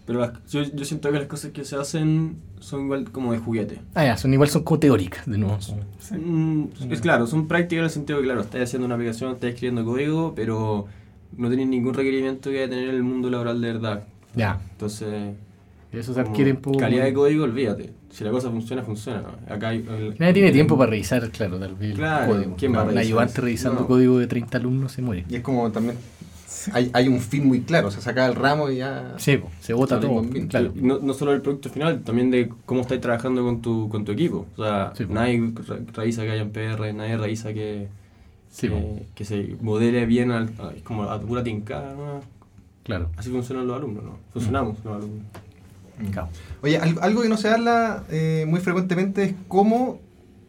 Pero 0.10 0.22
las- 0.22 0.32
yo, 0.50 0.64
yo 0.64 0.86
siento 0.86 1.12
que 1.12 1.20
las 1.20 1.28
cosas 1.28 1.52
que 1.52 1.64
se 1.64 1.76
hacen 1.76 2.38
son 2.60 2.86
igual 2.86 3.12
como 3.12 3.32
de 3.32 3.38
juguete. 3.38 3.80
Ah, 3.94 4.06
ya, 4.06 4.18
son 4.18 4.34
igual 4.34 4.50
son 4.50 4.64
como 4.64 4.80
teóricas, 4.80 5.28
de 5.28 5.38
nuevo. 5.38 5.60
Sí. 5.62 6.16
Mm, 6.16 6.70
es 6.90 7.00
claro, 7.00 7.28
son 7.28 7.48
prácticas 7.48 7.82
en 7.82 7.84
el 7.86 7.90
sentido 7.92 8.18
que, 8.18 8.26
claro, 8.26 8.42
estás 8.42 8.62
haciendo 8.64 8.88
una 8.88 8.96
aplicación, 8.96 9.34
estás 9.34 9.52
escribiendo 9.52 9.86
código, 9.86 10.34
pero 10.36 10.88
no 11.38 11.48
tenés 11.52 11.68
ningún 11.68 11.94
requerimiento 11.94 12.50
que 12.50 12.64
haya 12.64 12.70
tener 12.72 12.90
el 12.90 13.04
mundo 13.04 13.30
laboral 13.30 13.62
de 13.62 13.74
verdad. 13.74 14.04
Ya. 14.36 14.60
Entonces, 14.72 15.36
Y 15.94 15.98
eso 16.00 16.16
se 16.16 16.24
por... 16.56 16.78
calidad 16.78 17.04
de 17.04 17.14
código, 17.14 17.44
olvídate. 17.44 17.92
Si 18.10 18.24
la 18.24 18.32
cosa 18.32 18.50
funciona, 18.50 18.82
funciona. 18.82 19.22
¿no? 19.22 19.54
Acá 19.54 19.70
hay, 19.70 19.86
el- 19.88 20.16
Nadie 20.18 20.34
tiene 20.34 20.52
tiempo 20.52 20.76
para 20.76 20.90
revisar, 20.90 21.30
claro, 21.30 21.60
tal 21.60 21.76
vez 21.76 21.94
Claro, 21.94 22.24
el 22.26 22.38
código. 22.40 22.56
¿quién 22.58 22.74
va 22.74 22.80
a 22.80 22.82
Un 22.82 22.88
revisar 22.88 23.04
ayudante 23.06 23.34
eso? 23.34 23.42
revisando 23.44 23.82
No. 23.82 23.88
código 23.88 24.18
de 24.18 24.26
30 24.26 24.58
alumnos 24.58 24.92
se 24.92 25.04
muere. 25.04 25.26
Y 25.30 25.36
es 25.36 25.42
como 25.44 25.72
también. 25.72 25.98
Hay, 26.74 26.90
hay 26.94 27.08
un 27.08 27.20
fin 27.20 27.48
muy 27.48 27.62
claro, 27.62 27.90
o 27.90 27.92
sea, 27.92 28.02
saca 28.02 28.26
el 28.26 28.36
ramo 28.36 28.70
y 28.70 28.78
ya. 28.78 29.14
Sí, 29.18 29.40
se 29.62 29.74
Claro, 29.74 29.88
todo. 30.00 30.24
fin. 30.24 30.48
Claro. 30.48 30.74
Y 30.76 30.82
No, 30.82 31.00
no 31.00 31.14
solo 31.14 31.34
el 31.34 31.42
producto 31.42 31.70
final, 31.70 32.02
también 32.02 32.32
de 32.32 32.50
cómo 32.66 32.82
estáis 32.82 33.02
trabajando 33.02 33.44
con 33.44 33.62
tu, 33.62 33.88
con 33.90 34.04
tu 34.06 34.12
equipo. 34.12 34.48
O 34.58 34.64
sea, 34.64 34.92
Sí, 34.98 35.06
nadie 35.10 35.52
re- 35.68 35.86
revisa 35.94 36.24
que 36.24 36.32
haya 36.32 36.42
en 36.42 36.52
PR, 36.52 36.94
nadie 36.94 37.18
revisa 37.18 37.54
que, 37.54 37.88
Sí, 38.50 38.68
que, 38.68 39.06
que 39.16 39.26
se 39.26 39.56
modele 39.62 40.06
bien, 40.08 40.32
al, 40.32 40.50
como 40.84 41.04
a 41.04 41.20
pura 41.20 41.44
tincada. 41.44 41.94
¿no? 41.94 42.22
claro. 42.84 43.10
Así 43.18 43.30
funcionan 43.30 43.68
los 43.68 43.78
alumnos, 43.78 44.04
¿no? 44.04 44.18
Funcionamos 44.34 44.78
los 44.84 44.96
alumnos. 44.96 45.26
Claro. 46.12 46.30
Oye, 46.64 46.78
al- 46.78 46.98
algo 47.02 47.22
que 47.22 47.30
no 47.30 47.38
se 47.38 47.50
habla 47.50 48.04
eh, 48.10 48.46
muy 48.48 48.60
frecuentemente 48.62 49.24
es 49.24 49.34
cómo 49.48 50.00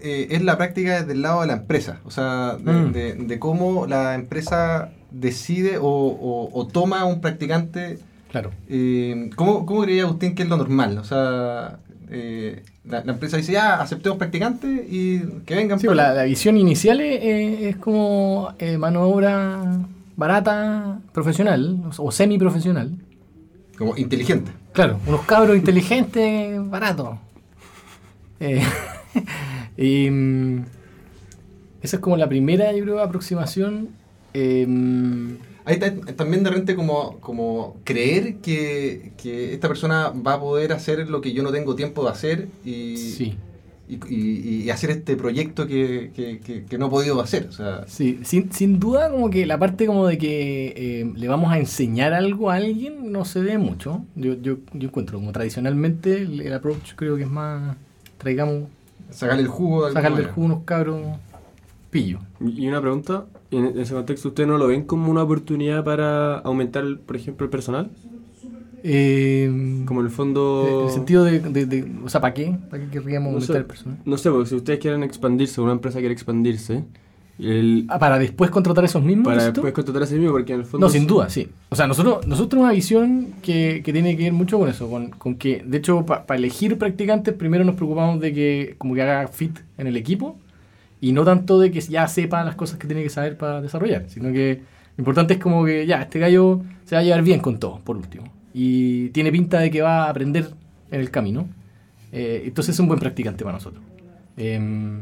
eh, 0.02 0.28
es 0.30 0.42
la 0.42 0.56
práctica 0.56 1.00
desde 1.00 1.12
el 1.12 1.20
lado 1.20 1.42
de 1.42 1.48
la 1.48 1.52
empresa. 1.54 2.00
O 2.04 2.10
sea, 2.10 2.56
de, 2.58 2.72
Mm. 2.72 2.92
de- 2.92 3.14
de 3.14 3.38
cómo 3.38 3.86
la 3.86 4.14
empresa 4.14 4.92
decide 5.11 5.79
o, 5.79 5.85
o- 5.87 6.51
o 6.53 6.66
toma 6.66 7.01
a 7.01 7.05
un 7.05 7.20
practicante. 7.20 7.99
Claro. 8.31 8.51
Eh, 8.68 9.31
¿cómo, 9.37 9.66
¿Cómo 9.66 9.83
creía 9.83 10.05
Agustín 10.05 10.35
que 10.35 10.42
es 10.44 10.49
lo 10.49 10.57
normal? 10.57 10.99
O 10.99 11.05
sea, 11.05 11.79
eh, 12.11 12.62
la, 12.85 13.05
la 13.05 13.12
empresa 13.12 13.37
dice, 13.37 13.53
ya, 13.53 13.81
aceptemos 13.81 14.18
practicantes 14.18 14.70
y 14.90 15.20
que 15.44 15.55
vengan. 15.55 15.79
Sí, 15.81 15.87
para- 15.87 16.09
la, 16.09 16.14
la 16.14 16.23
visión 16.25 16.57
inicial 16.57 17.01
es, 17.01 17.23
es- 17.61 17.77
como 17.77 18.55
eh, 18.59 18.79
mano 18.79 19.05
de 19.07 19.12
obra 19.12 19.62
barata, 20.16 21.01
profesional 21.12 21.83
o, 21.99 22.05
o 22.05 22.12
semi-profesional. 22.12 22.92
Como 23.79 23.96
inteligente. 23.96 24.51
Claro, 24.73 25.01
unos 25.07 25.23
cabros 25.23 25.57
inteligentes, 25.57 26.61
baratos. 26.68 27.16
Eh, 28.38 28.62
y, 29.77 30.11
mm, 30.11 30.64
esa 31.83 31.96
es 31.96 32.01
como 32.03 32.16
la 32.16 32.29
primera, 32.29 32.73
yo 32.73 32.85
creo, 32.85 33.01
aproximación. 33.01 33.88
Eh, 34.34 34.66
Ahí 35.66 35.74
está 35.74 35.94
también 36.14 36.42
de 36.42 36.50
repente 36.50 36.74
como, 36.74 37.18
como 37.20 37.76
creer 37.84 38.36
que, 38.36 39.12
que 39.18 39.52
esta 39.52 39.68
persona 39.68 40.08
va 40.08 40.34
a 40.34 40.40
poder 40.40 40.72
hacer 40.72 41.08
lo 41.10 41.20
que 41.20 41.32
yo 41.32 41.42
no 41.42 41.52
tengo 41.52 41.74
tiempo 41.76 42.02
de 42.02 42.10
hacer 42.10 42.48
y, 42.64 42.96
sí, 42.96 43.36
y, 43.86 43.94
y- 44.12 44.62
y 44.64 44.70
hacer 44.70 44.90
este 44.90 45.16
proyecto 45.16 45.66
que, 45.66 46.10
que- 46.14 46.40
que- 46.66 46.78
no 46.78 46.86
he 46.86 46.90
podido 46.90 47.20
hacer. 47.20 47.46
O 47.48 47.52
sea, 47.52 47.84
sí. 47.86 48.20
Sin, 48.24 48.50
sin 48.52 48.80
duda, 48.80 49.10
como 49.10 49.28
que 49.30 49.44
la 49.46 49.58
parte 49.58 49.86
como 49.86 50.06
de 50.06 50.16
que 50.16 50.72
eh, 50.76 51.12
le 51.14 51.28
vamos 51.28 51.52
a 51.52 51.58
enseñar 51.58 52.14
algo 52.14 52.50
a 52.50 52.54
alguien 52.54 53.12
no 53.12 53.24
se 53.26 53.40
ve 53.40 53.58
mucho. 53.58 54.02
Yo, 54.16 54.34
yo, 54.40 54.56
yo 54.72 54.88
encuentro 54.88 55.18
como 55.18 55.30
tradicionalmente 55.30 56.16
el, 56.22 56.40
el 56.40 56.52
approach 56.54 56.94
creo 56.96 57.16
que 57.16 57.24
es 57.24 57.30
más, 57.30 57.76
traigamos, 58.16 58.64
sacarle 59.10 59.42
el 59.42 59.48
jugo. 59.48 59.92
sacarle 59.92 60.22
el 60.22 60.28
jugo 60.28 60.46
a 60.46 60.50
unos 60.54 60.64
cabros 60.64 61.02
pillos. 61.90 62.20
Y 62.40 62.66
una 62.68 62.81
pregunta, 62.81 63.26
en 63.50 63.79
ese 63.79 63.94
contexto, 63.94 64.29
¿ustedes 64.29 64.48
no 64.48 64.57
lo 64.59 64.66
ven 64.68 64.85
como 64.85 65.11
una 65.11 65.22
oportunidad 65.22 65.85
para 65.85 66.38
aumentar, 66.38 66.85
por 67.05 67.16
ejemplo, 67.16 67.44
el 67.44 67.50
personal? 67.50 67.90
Eh, 68.83 69.83
Como 69.85 70.00
en 70.00 70.07
el 70.07 70.11
en 70.12 70.16
fondo... 70.16 70.85
el 70.87 70.92
sentido 70.94 71.24
de, 71.24 71.40
de- 71.40 71.66
de- 71.66 71.92
o 72.03 72.09
sea, 72.09 72.20
¿para 72.20 72.33
qué? 72.33 72.57
¿Para 72.70 72.83
qué 72.83 72.88
querríamos 72.90 73.26
No 73.31 73.35
aumentar 73.35 73.55
sé. 73.57 73.59
el 73.61 73.66
personal? 73.66 73.98
No 74.05 74.16
sé, 74.16 74.31
porque 74.31 74.48
si 74.48 74.55
ustedes 74.55 74.79
quieren 74.79 75.03
expandirse, 75.03 75.61
una 75.61 75.72
empresa 75.72 75.98
quiere 75.98 76.14
expandirse, 76.14 76.85
El, 77.38 77.87
Ah, 77.90 77.98
para 77.98 78.18
después 78.18 78.50
contratar 78.50 78.85
esos 78.85 79.03
mismos. 79.03 79.26
para 79.26 79.44
después 79.50 79.72
contratar 79.74 80.03
a 80.03 80.05
ese 80.07 80.16
mismo, 80.16 80.33
porque 80.33 80.53
en 80.55 80.61
el 80.61 80.66
fondo. 80.66 80.87
No, 80.87 80.90
sin 80.90 81.07
duda, 81.07 81.29
sí. 81.29 81.48
O 81.70 81.76
sea, 81.76 81.87
nosotros, 81.87 82.26
nosotros 82.26 82.62
una 82.62 82.72
visión 82.72 83.29
que, 83.42 83.83
que 83.85 83.92
tiene 83.92 84.16
que 84.16 84.24
ver 84.24 84.33
mucho 84.33 84.59
con 84.59 84.68
eso, 84.68 84.88
con, 84.90 85.09
con 85.11 85.35
que, 85.37 85.62
de 85.66 85.79
hecho, 85.79 86.05
para 86.07 86.35
elegir 86.37 86.79
practicantes, 86.79 87.35
primero 87.35 87.64
nos 87.64 87.74
preocupamos 87.76 88.20
de 88.20 88.33
que 88.33 88.74
como 88.79 88.94
que 88.94 89.03
haga 89.03 89.26
fit 89.29 89.59
en 89.79 89.87
el 89.87 89.96
equipo 89.96 90.38
y 91.00 91.12
no 91.12 91.24
tanto 91.24 91.58
de 91.58 91.70
que 91.70 91.80
ya 91.80 92.06
sepa 92.08 92.44
las 92.44 92.54
cosas 92.56 92.78
que 92.78 92.86
tiene 92.86 93.02
que 93.02 93.08
saber 93.10 93.36
para 93.36 93.60
desarrollar, 93.62 94.04
sino 94.08 94.32
que 94.32 94.60
lo 94.96 95.02
importante 95.02 95.34
es 95.34 95.40
como 95.40 95.64
que 95.64 95.86
ya, 95.86 96.02
este 96.02 96.18
gallo 96.18 96.60
se 96.84 96.94
va 96.94 97.00
a 97.00 97.04
llevar 97.04 97.22
bien 97.22 97.40
con 97.40 97.58
todo, 97.58 97.80
por 97.80 97.96
último. 97.96 98.24
Y 98.52 99.08
tiene 99.10 99.30
pinta 99.32 99.60
de 99.60 99.70
que 99.70 99.80
va 99.80 100.04
a 100.06 100.10
aprender 100.10 100.50
en 100.90 101.00
el 101.00 101.10
camino. 101.10 101.46
Eh, 102.12 102.42
entonces 102.46 102.74
es 102.74 102.80
un 102.80 102.88
buen 102.88 102.98
practicante 103.00 103.44
para 103.44 103.56
nosotros. 103.56 103.82
Em, 104.36 105.00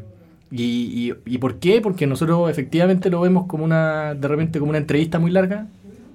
y, 0.50 1.08
y- 1.10 1.14
¿Y 1.34 1.38
por 1.38 1.56
qué? 1.58 1.80
Porque 1.80 2.06
nosotros 2.06 2.50
efectivamente 2.50 3.10
lo 3.10 3.20
vemos 3.22 3.46
como 3.46 3.64
una, 3.64 4.14
de 4.14 4.28
repente 4.28 4.58
como 4.58 4.70
una 4.70 4.78
entrevista 4.78 5.18
muy 5.18 5.30
larga, 5.30 5.66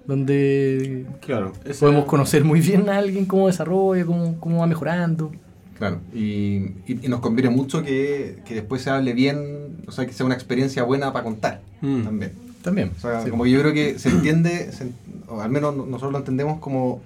donde 0.07 1.05
Claro. 1.21 1.53
podemos 1.79 2.05
conocer 2.05 2.43
muy 2.43 2.59
bien 2.61 2.89
a 2.89 2.97
alguien 2.97 3.25
cómo 3.25 3.47
desarrolla, 3.47 4.05
cómo, 4.05 4.39
cómo 4.39 4.59
va 4.59 4.67
mejorando. 4.67 5.31
Claro, 5.77 5.99
y, 6.13 6.57
y- 6.87 6.99
y 7.03 7.07
nos 7.07 7.19
conviene 7.19 7.49
mucho 7.49 7.81
que, 7.83 8.39
que 8.45 8.53
después 8.55 8.81
se 8.83 8.89
hable 8.91 9.13
bien, 9.13 9.77
o 9.87 9.91
sea, 9.91 10.05
que 10.05 10.13
sea 10.13 10.25
una 10.25 10.35
experiencia 10.35 10.83
buena 10.83 11.11
para 11.13 11.23
contar 11.25 11.61
Mm. 11.81 12.03
también. 12.03 12.31
También. 12.61 12.91
O 12.95 12.99
sea, 13.01 13.23
sí. 13.23 13.29
como 13.29 13.45
yo 13.45 13.59
creo 13.59 13.73
que 13.73 13.99
se 13.99 14.09
entiende, 14.09 14.71
se 14.71 14.91
o 15.27 15.41
al 15.41 15.49
menos 15.49 15.75
no- 15.75 15.85
nosotros 15.85 16.11
lo 16.13 16.17
entendemos 16.19 16.59
como, 16.59 17.01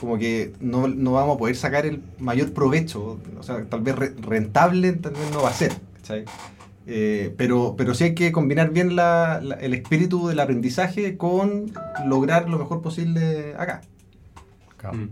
como 0.00 0.16
que 0.18 0.52
no, 0.60 0.88
no 0.88 1.12
vamos 1.12 1.36
a 1.36 1.38
poder 1.38 1.54
sacar 1.56 1.84
el 1.84 2.00
mayor 2.18 2.52
provecho, 2.52 3.18
o 3.38 3.42
sea, 3.42 3.64
tal 3.66 3.80
vez 3.82 3.94
re- 3.96 4.14
rentable 4.22 4.92
tal 4.94 5.12
vez 5.12 5.30
no 5.32 5.42
va 5.42 5.50
a 5.50 5.52
ser, 5.52 5.72
¿cachai? 6.00 6.24
Eh, 6.86 7.34
pero, 7.36 7.74
pero 7.76 7.92
sí 7.94 8.04
hay 8.04 8.14
que 8.14 8.32
combinar 8.32 8.70
bien 8.70 8.96
la- 8.96 9.40
la- 9.42 9.54
el 9.56 9.74
espíritu 9.74 10.28
del 10.28 10.40
aprendizaje 10.40 11.16
con 11.18 11.72
lograr 12.06 12.48
lo 12.48 12.58
mejor 12.58 12.80
posible 12.82 13.54
acá. 13.58 13.82
Claro. 14.78 14.96
Mm. 14.96 15.08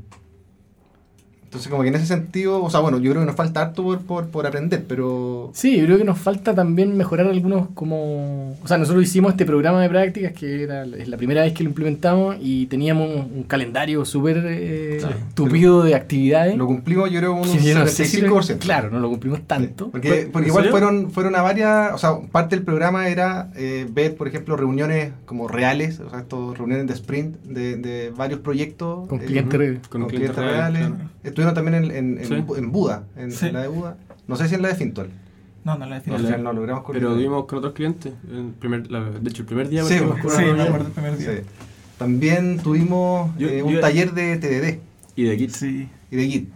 Entonces, 1.50 1.68
como 1.68 1.82
que 1.82 1.88
en 1.88 1.96
ese 1.96 2.06
sentido, 2.06 2.62
o 2.62 2.70
sea, 2.70 2.78
bueno, 2.78 2.98
yo 2.98 3.10
creo 3.10 3.22
que 3.22 3.26
nos 3.26 3.34
falta 3.34 3.60
harto 3.60 3.82
por, 3.82 3.98
por, 4.02 4.28
por 4.28 4.46
aprender, 4.46 4.84
pero 4.86 5.50
Sí, 5.52 5.76
yo 5.78 5.84
creo 5.84 5.98
que 5.98 6.04
nos 6.04 6.16
falta 6.16 6.54
también 6.54 6.96
mejorar 6.96 7.26
algunos 7.26 7.66
como... 7.74 8.52
O 8.62 8.68
sea, 8.68 8.78
nosotros 8.78 9.02
hicimos 9.02 9.32
este 9.32 9.44
programa 9.44 9.82
de 9.82 9.88
prácticas 9.88 10.32
que 10.32 10.62
era 10.62 10.84
es 10.84 11.08
la 11.08 11.16
primera 11.16 11.42
vez 11.42 11.52
que 11.52 11.64
lo 11.64 11.70
implementamos 11.70 12.36
y 12.40 12.66
teníamos 12.66 13.08
un, 13.10 13.38
un 13.38 13.42
calendario 13.42 14.04
súper 14.04 14.44
eh, 14.46 14.98
Sí. 15.00 15.06
tupido 15.34 15.82
de 15.82 15.96
actividades. 15.96 16.56
lo 16.56 16.66
cumplimos 16.68 17.10
yo 17.10 17.18
creo 17.18 17.34
un 17.34 17.42
que 17.42 17.58
yo 17.58 17.78
no 17.80 17.86
sé 17.88 18.04
si 18.04 18.20
lo- 18.20 18.36
75%. 18.36 18.58
claro, 18.58 18.90
no 18.90 19.00
lo 19.00 19.08
cumplimos 19.08 19.40
tanto. 19.48 19.90
Porque, 19.90 20.08
¿Fue- 20.08 20.28
porque 20.32 20.48
igual 20.50 20.64
serio? 20.66 20.70
fueron, 20.78 21.10
fueron 21.10 21.34
a 21.34 21.42
varias, 21.42 21.92
o 21.94 21.98
sea, 21.98 22.12
parte 22.30 22.54
del 22.54 22.64
programa 22.64 23.08
era 23.08 23.50
eh, 23.56 23.88
ver, 23.90 24.14
por 24.14 24.28
ejemplo, 24.28 24.56
reuniones 24.56 25.12
como 25.26 25.48
reales, 25.48 25.98
o 25.98 26.08
sea, 26.10 26.20
estos 26.20 26.56
reuniones 26.56 26.86
de 26.86 26.92
sprint 26.94 27.36
de, 27.42 27.74
de 27.76 28.10
varios 28.16 28.38
proyectos. 28.38 29.08
Con 29.08 29.20
eh, 29.20 29.24
clientes 29.24 29.80
con, 29.88 30.02
Con 30.02 30.10
clientes 30.10 30.30
clientes 30.36 30.36
reales. 30.36 30.80
reales, 30.80 30.98
claro. 30.98 31.10
Estuvieron 31.40 31.54
también 31.54 31.84
en, 31.84 31.90
en, 31.90 32.18
en, 32.18 32.26
Sí. 32.26 32.34
Bu- 32.34 32.58
en 32.58 32.72
Buda, 32.72 33.04
en, 33.16 33.32
Sí. 33.32 33.46
en 33.46 33.54
la 33.54 33.62
de 33.62 33.68
Buda. 33.68 33.96
No 34.26 34.36
sé 34.36 34.48
si 34.48 34.54
en 34.54 34.62
la 34.62 34.68
de 34.68 34.74
Fintual. 34.74 35.08
No, 35.64 35.76
no 35.76 35.86
la 35.86 35.96
Al 35.96 36.00
defino. 36.00 36.18
la- 36.18 36.24
final 36.24 36.42
no 36.42 36.52
logramos 36.52 36.84
Pero 36.92 37.14
vimos 37.16 37.44
con 37.46 37.58
otros 37.58 37.72
clientes. 37.74 38.12
el 38.30 38.52
primer, 38.58 38.90
la- 38.90 39.00
de 39.10 39.28
hecho, 39.30 39.42
el 39.42 39.46
primer 39.46 39.68
día 39.68 39.82
Sí, 39.84 39.98
Sí, 39.98 40.04
me 40.04 40.12
acuerdo 40.62 40.86
el 40.86 40.92
primer 40.92 41.16
día. 41.18 41.32
Sí. 41.36 41.42
También 41.98 42.58
tuvimos 42.58 43.30
Yo- 43.38 43.48
eh, 43.48 43.62
un 43.62 43.74
yo- 43.74 43.80
taller 43.80 44.12
de 44.14 44.36
TDD 44.38 44.80
Y 45.16 45.24
de 45.24 45.36
Git. 45.36 45.50
Sí. 45.50 45.88
y 46.10 46.16
de 46.16 46.26
Git. 46.28 46.48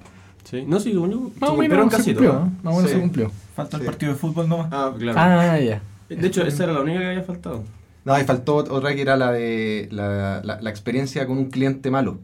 Sí. 0.44 0.64
No, 0.66 0.80
sí, 0.80 0.92
yo. 0.92 1.00
Más 1.06 1.10
se 1.40 1.46
o 1.46 1.56
menos 1.56 1.92
se 1.94 2.02
cumplió. 2.14 2.50
Más 2.62 2.74
o 2.74 2.76
menos 2.76 2.90
se 2.90 3.00
cumplió. 3.00 3.30
Falta 3.54 3.76
el 3.76 3.84
partido 3.84 4.12
de 4.12 4.18
fútbol 4.18 4.48
nomás. 4.48 4.68
Ah, 4.70 4.92
claro. 4.98 5.18
Ah, 5.20 5.58
ya. 5.58 5.82
De 6.08 6.26
hecho, 6.26 6.42
esa 6.46 6.64
era 6.64 6.72
la 6.72 6.80
única 6.80 7.00
que 7.00 7.06
había 7.06 7.22
faltado. 7.22 7.62
No, 8.04 8.18
y 8.20 8.24
faltó 8.24 8.56
otra 8.56 8.94
que 8.94 9.00
era 9.02 9.16
la 9.16 9.32
de 9.32 9.88
la, 9.90 10.40
la, 10.44 10.60
la 10.60 10.70
experiencia 10.70 11.26
con 11.26 11.38
un 11.38 11.46
cliente 11.50 11.90
malo. 11.90 12.18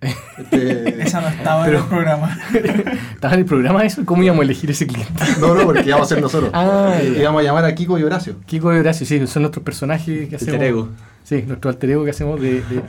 Este- 0.00 1.02
Esa 1.02 1.20
no 1.20 1.28
estaba 1.28 1.64
Pero- 1.66 1.78
en 1.78 1.82
el 1.84 1.88
programa. 1.88 2.38
¿Estaba 3.14 3.34
en 3.34 3.40
el 3.40 3.46
programa 3.46 3.84
eso? 3.84 4.04
¿Cómo 4.06 4.22
íbamos 4.22 4.40
a 4.40 4.44
elegir 4.44 4.70
ese 4.70 4.86
cliente? 4.86 5.12
no, 5.40 5.54
no, 5.54 5.64
porque 5.64 5.82
íbamos 5.86 6.06
a 6.10 6.14
ser 6.14 6.22
nosotros. 6.22 6.50
Ah, 6.54 6.94
íbamos 7.16 7.40
a 7.40 7.44
llamar 7.44 7.64
a 7.66 7.74
Kiko 7.74 7.98
y 7.98 8.02
Horacio. 8.02 8.36
Kiko 8.46 8.74
y 8.74 8.78
Horacio, 8.78 9.06
sí, 9.06 9.26
son 9.26 9.42
nuestros 9.42 9.62
personajes 9.64 10.28
que 10.28 10.36
hacemos. 10.36 10.54
Alter 10.54 10.68
ego. 10.68 10.88
Sí, 11.22 11.44
nuestro 11.46 11.70
alter 11.70 11.90
ego 11.90 12.04
que 12.04 12.10
hacemos 12.10 12.40
de, 12.40 12.62
de- 12.62 12.82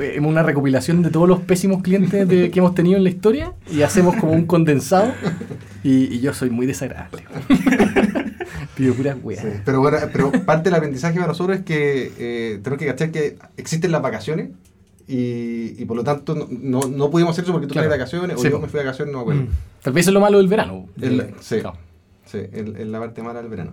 eh, 0.00 0.20
una 0.20 0.42
recopilación 0.42 1.02
de 1.02 1.10
todos 1.10 1.28
los 1.28 1.40
pésimos 1.40 1.82
clientes 1.82 2.26
de- 2.28 2.50
que 2.50 2.58
hemos 2.60 2.74
tenido 2.74 2.96
en 2.96 3.04
la 3.04 3.10
historia 3.10 3.52
y 3.70 3.82
hacemos 3.82 4.14
como 4.16 4.32
un 4.32 4.46
condensado. 4.46 5.12
Y, 5.82 6.04
y 6.14 6.20
yo 6.20 6.32
soy 6.32 6.48
muy 6.50 6.64
desagradable. 6.66 7.24
Pido 8.76 8.94
puras 8.94 9.16
weas. 9.22 9.42
Sí, 9.42 9.48
Pero 9.64 9.80
bueno, 9.80 9.98
pero 10.12 10.30
parte 10.44 10.70
del 10.70 10.74
aprendizaje 10.76 11.14
para 11.16 11.26
nosotros 11.28 11.58
es 11.58 11.64
que 11.64 12.12
eh, 12.18 12.60
tenemos 12.62 12.78
que 12.78 12.86
cachar 12.86 13.10
que 13.10 13.36
existen 13.56 13.92
las 13.92 14.00
vacaciones 14.00 14.50
y, 15.08 15.80
y 15.82 15.84
por 15.84 15.96
lo 15.96 16.04
tanto 16.04 16.34
no, 16.34 16.46
no, 16.50 16.80
no 16.88 17.10
pudimos 17.10 17.32
hacer 17.32 17.44
eso 17.44 17.52
porque 17.52 17.66
tú 17.66 17.72
Claro. 17.72 17.86
estás 17.86 17.98
de 17.98 18.02
vacaciones 18.02 18.40
Sí, 18.40 18.46
o 18.48 18.50
yo 18.50 18.60
me 18.60 18.68
fui 18.68 18.78
de 18.80 18.84
vacaciones, 18.86 19.12
no 19.12 19.18
me 19.18 19.22
acuerdo. 19.22 19.42
Mm. 19.42 19.48
Tal 19.82 19.92
vez 19.92 20.06
es 20.06 20.12
lo 20.14 20.20
malo 20.20 20.38
del 20.38 20.48
verano. 20.48 20.86
El- 21.00 21.34
sí. 21.40 21.60
claro. 21.60 21.76
Sí, 22.24 22.38
es 22.38 22.66
es 22.78 22.86
la 22.86 22.98
parte 23.00 23.22
mala 23.22 23.40
del 23.42 23.50
verano. 23.50 23.72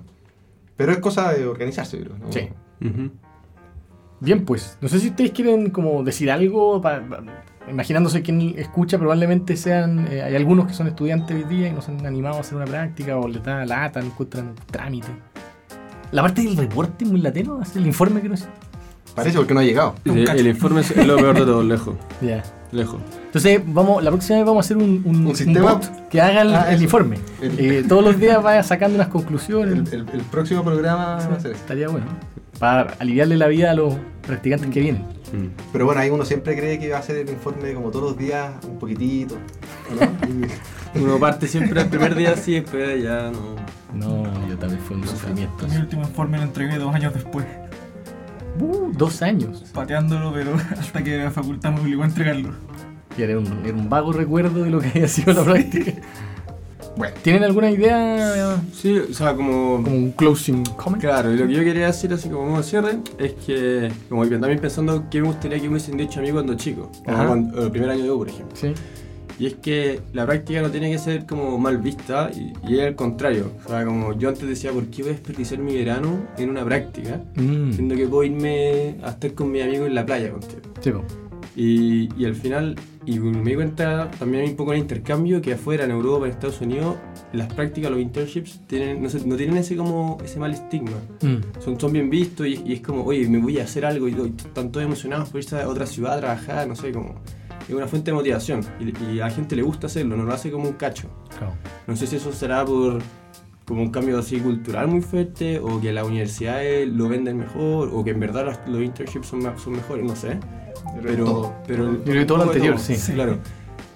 Pero 0.75 0.91
es 0.91 0.97
cosa 0.99 1.31
de 1.33 1.45
organizarse, 1.45 1.97
yo 1.99 2.05
creo. 2.05 2.17
¿no? 2.17 2.31
Sí. 2.31 2.49
Ujú. 2.85 3.11
Bien, 4.21 4.43
pues, 4.43 4.77
no 4.81 4.89
sé 4.89 4.99
si 4.99 5.09
ustedes 5.09 5.31
quieren 5.31 5.69
como 5.69 6.03
decir 6.03 6.29
algo, 6.31 6.81
pa- 6.81 7.01
pa- 7.07 7.23
imaginándose 7.69 8.21
quién 8.21 8.41
escucha, 8.57 8.97
probablemente 8.97 9.55
sean, 9.55 10.07
eh, 10.11 10.21
hay 10.23 10.35
algunos 10.35 10.65
que 10.67 10.73
son 10.73 10.87
estudiantes 10.87 11.37
hoy 11.37 11.43
día 11.43 11.67
y 11.69 11.71
no 11.71 11.81
se 11.81 11.91
han 11.91 12.05
animado 12.05 12.37
a 12.37 12.39
hacer 12.41 12.55
una 12.57 12.65
práctica 12.65 13.17
o 13.17 13.27
les 13.27 13.41
da 13.43 13.65
lata, 13.65 14.01
no 14.01 14.07
encuentran 14.07 14.55
trámite. 14.71 15.07
La 16.11 16.21
parte 16.23 16.41
del 16.41 16.57
reporte 16.57 17.05
es 17.05 17.11
muy 17.11 17.21
latero, 17.21 17.61
el 17.75 17.85
informe 17.85 18.21
que 18.21 18.27
no 18.29 18.33
es... 18.33 18.47
Parece 19.19 19.37
porque 19.37 19.53
no 19.53 19.59
ha 19.59 19.63
llegado. 19.63 19.95
Sí, 20.03 20.11
el 20.11 20.47
informe 20.47 20.81
es 20.81 20.95
lo 21.07 21.15
peor 21.17 21.35
de 21.35 21.41
todo, 21.45 21.63
lejos. 21.63 21.95
Ya. 22.21 22.43
Lejos. 22.71 22.99
Entonces, 23.25 23.61
vamos, 23.65 24.03
la 24.03 24.11
próxima 24.11 24.37
vez 24.37 24.45
vamos 24.45 24.63
a 24.63 24.65
hacer 24.65 24.77
un, 24.77 25.01
un, 25.03 25.25
¿Un 25.27 25.35
sistema? 25.35 25.73
bot 25.73 26.07
que 26.09 26.21
haga 26.21 26.41
el, 26.43 26.53
Ah, 26.53 26.71
el 26.71 26.81
informe. 26.83 27.17
El- 27.41 27.59
Eh, 27.59 27.83
todos 27.87 28.03
los 28.03 28.19
días 28.19 28.43
vaya 28.43 28.61
sacando 28.61 28.95
unas 28.95 29.07
conclusiones. 29.07 29.73
El, 29.91 30.01
el- 30.01 30.09
el 30.13 30.21
próximo 30.29 30.63
programa 30.63 31.05
va 31.05 31.17
a 31.17 31.21
ser 31.21 31.31
este. 31.33 31.51
Estaría 31.51 31.87
bueno. 31.87 32.05
Para 32.59 32.93
aliviarle 32.99 33.37
la 33.37 33.47
vida 33.47 33.71
a 33.71 33.73
los 33.73 33.95
practicantes 34.27 34.69
que 34.69 34.81
vienen. 34.81 35.01
Mm. 35.33 35.47
Pero 35.71 35.85
bueno, 35.85 36.01
ahí 36.01 36.09
uno 36.11 36.25
siempre 36.25 36.55
cree 36.57 36.77
que 36.77 36.89
va 36.91 36.99
a 36.99 37.01
ser 37.01 37.15
el 37.17 37.29
informe 37.29 37.73
como 37.73 37.89
todos 37.89 38.11
los 38.11 38.17
días, 38.17 38.51
un 38.67 38.77
poquitito. 38.77 39.35
¿no? 39.99 41.01
Uno 41.01 41.19
parte 41.19 41.47
siempre 41.47 41.81
el 41.81 41.87
primer 41.87 42.15
día 42.15 42.31
así, 42.33 42.53
después 42.59 43.01
ya 43.01 43.31
no. 43.31 43.55
No, 43.93 44.47
yo 44.47 44.57
también 44.57 44.81
fue 44.81 44.97
un 44.97 45.07
sufrimiento. 45.07 45.67
Mi 45.67 45.77
último 45.77 46.01
informe 46.03 46.37
lo 46.37 46.43
entregué 46.43 46.77
dos 46.77 46.93
años 46.93 47.13
después. 47.13 47.45
Uh, 48.59 48.91
dos 48.95 49.21
años. 49.21 49.63
Pateándolo, 49.73 50.33
pero 50.33 50.53
hasta 50.79 51.03
que 51.03 51.17
la 51.17 51.31
facultad 51.31 51.71
me 51.71 51.81
obligó 51.81 52.03
a 52.03 52.05
entregarlo. 52.05 52.49
Y 53.17 53.21
era 53.23 53.37
un, 53.37 53.47
era 53.65 53.75
un 53.75 53.89
vago 53.89 54.11
recuerdo 54.13 54.63
de 54.63 54.69
lo 54.69 54.79
que 54.79 54.87
había 54.95 55.07
sido 55.07 55.33
la 55.33 55.43
práctica. 55.43 55.93
bueno, 56.95 57.13
¿Tienen 57.21 57.43
alguna 57.43 57.69
idea? 57.71 58.61
Sí, 58.73 58.97
o 58.97 59.13
sea, 59.13 59.33
como. 59.35 59.81
Como 59.83 59.95
un 59.95 60.11
closing 60.11 60.63
comment. 60.77 61.01
Claro, 61.01 61.33
y 61.33 61.37
lo 61.37 61.47
que 61.47 61.53
yo 61.53 61.63
quería 61.63 61.87
decir 61.87 62.13
así 62.13 62.29
como 62.29 62.49
modo 62.49 62.63
cierre 62.63 62.99
es 63.17 63.33
que, 63.33 63.91
como 64.09 64.23
yo 64.25 64.39
también 64.39 64.59
pensando 64.59 65.05
qué 65.09 65.21
me 65.21 65.27
gustaría 65.27 65.57
que 65.57 65.63
me 65.63 65.69
hubiesen 65.71 65.97
dicho 65.97 66.19
a 66.19 66.23
mí 66.23 66.31
cuando 66.31 66.55
chico, 66.55 66.91
como 67.05 67.17
Ajá. 67.17 67.27
cuando- 67.27 67.63
el 67.65 67.71
primer 67.71 67.89
año 67.89 68.03
de 68.03 68.11
U, 68.11 68.17
por 68.19 68.29
ejemplo. 68.29 68.55
Sí. 68.55 68.73
Y 69.39 69.45
es 69.45 69.53
que 69.55 70.01
la 70.13 70.25
práctica 70.25 70.61
no 70.61 70.69
tiene 70.69 70.91
que 70.91 70.97
ser 70.97 71.25
como 71.25 71.57
mal 71.57 71.77
vista 71.77 72.29
y, 72.35 72.51
y 72.69 72.79
es 72.79 72.87
al 72.87 72.95
contrario. 72.95 73.51
O 73.65 73.69
sea, 73.69 73.85
como 73.85 74.11
yo 74.17 74.27
antes 74.29 74.47
decía, 74.47 74.71
¿por 74.71 74.85
qué 74.87 75.01
voy 75.01 75.11
a 75.11 75.13
desperdiciar 75.13 75.61
mi 75.61 75.73
verano 75.75 76.27
en 76.37 76.49
una 76.49 76.65
práctica? 76.65 77.21
Mm, 77.35 77.71
Siendo 77.71 77.95
que 77.95 78.05
puedo 78.07 78.23
irme 78.25 78.97
a 79.01 79.11
estar 79.11 79.33
con 79.33 79.49
mi 79.51 79.61
amigo 79.61 79.85
en 79.85 79.95
la 79.95 80.05
playa 80.05 80.29
contigo. 80.31 80.61
sí, 80.81 80.91
po. 80.91 81.03
Y, 81.55 82.07
y 82.21 82.25
al 82.25 82.35
final, 82.35 82.75
y 83.05 83.19
me 83.19 83.49
di 83.49 83.55
cuenta 83.55 84.09
también 84.19 84.45
un 84.49 84.55
poco 84.55 84.71
en 84.71 84.77
el 84.77 84.81
intercambio 84.83 85.41
que 85.41 85.53
afuera, 85.53 85.83
en 85.83 85.91
Europa, 85.91 86.25
en 86.25 86.31
Estados 86.31 86.61
Unidos, 86.61 86.95
las 87.33 87.51
prácticas, 87.53 87.91
los 87.91 87.99
internships, 87.99 88.61
tienen, 88.67 89.01
no, 89.01 89.09
sé, 89.09 89.25
no 89.25 89.35
tienen 89.35 89.57
ese 89.57 89.75
como 89.75 90.17
ese 90.23 90.39
mal 90.39 90.51
estigma. 90.51 90.91
Mm, 91.21 91.59
Son, 91.61 91.79
son 91.79 91.91
bien 91.91 92.09
vistos 92.09 92.45
y, 92.47 92.61
y 92.65 92.73
es 92.73 92.81
como, 92.81 93.03
oye, 93.03 93.27
me 93.27 93.39
voy 93.39 93.59
a 93.59 93.63
hacer 93.63 93.85
algo 93.85 94.07
y, 94.07 94.11
y 94.11 94.33
están 94.37 94.71
todos 94.71 94.85
emocionados 94.85 95.29
por 95.29 95.41
irse 95.41 95.59
a 95.59 95.67
otra 95.67 95.85
ciudad 95.85 96.13
a 96.17 96.19
trabajar, 96.19 96.67
no 96.67 96.75
sé, 96.75 96.91
como... 96.91 97.15
Es 97.69 97.73
una 97.73 97.87
fuente 97.87 98.11
de 98.11 98.15
motivación 98.15 98.65
y, 98.79 99.13
y 99.13 99.19
a 99.21 99.27
la 99.27 99.31
gente 99.31 99.55
le 99.55 99.61
gusta 99.61 99.87
hacerlo, 99.87 100.17
no 100.17 100.23
lo 100.23 100.33
hace 100.33 100.51
como 100.51 100.67
un 100.67 100.73
cacho. 100.73 101.07
claro. 101.37 101.53
No 101.87 101.95
sé 101.95 102.07
si 102.07 102.17
eso 102.17 102.33
será 102.33 102.65
por 102.65 102.99
como 103.69 103.83
un 103.83 103.91
cambio 103.91 104.17
así 104.17 104.39
cultural 104.39 104.87
muy 104.87 105.01
fuerte 105.01 105.59
o 105.59 105.79
que 105.79 105.93
las 105.93 106.03
universidades 106.07 106.89
lo 106.89 107.07
venden 107.07 107.37
mejor 107.37 107.91
o 107.93 108.03
que 108.03 108.09
en 108.09 108.19
verdad 108.19 108.45
los, 108.45 108.57
los 108.67 108.81
internships 108.81 109.27
son, 109.27 109.43
son 109.59 109.73
mejores, 109.73 110.03
no 110.03 110.15
sé. 110.15 110.39
Pero, 111.03 111.25
todo. 111.25 111.55
pero 111.67 112.03
que 112.03 112.25
todo 112.25 112.39
lo 112.39 112.43
anterior, 112.45 112.75
todo, 112.75 112.83
sí. 112.83 112.95
Sí. 112.95 113.13
Claro. 113.13 113.37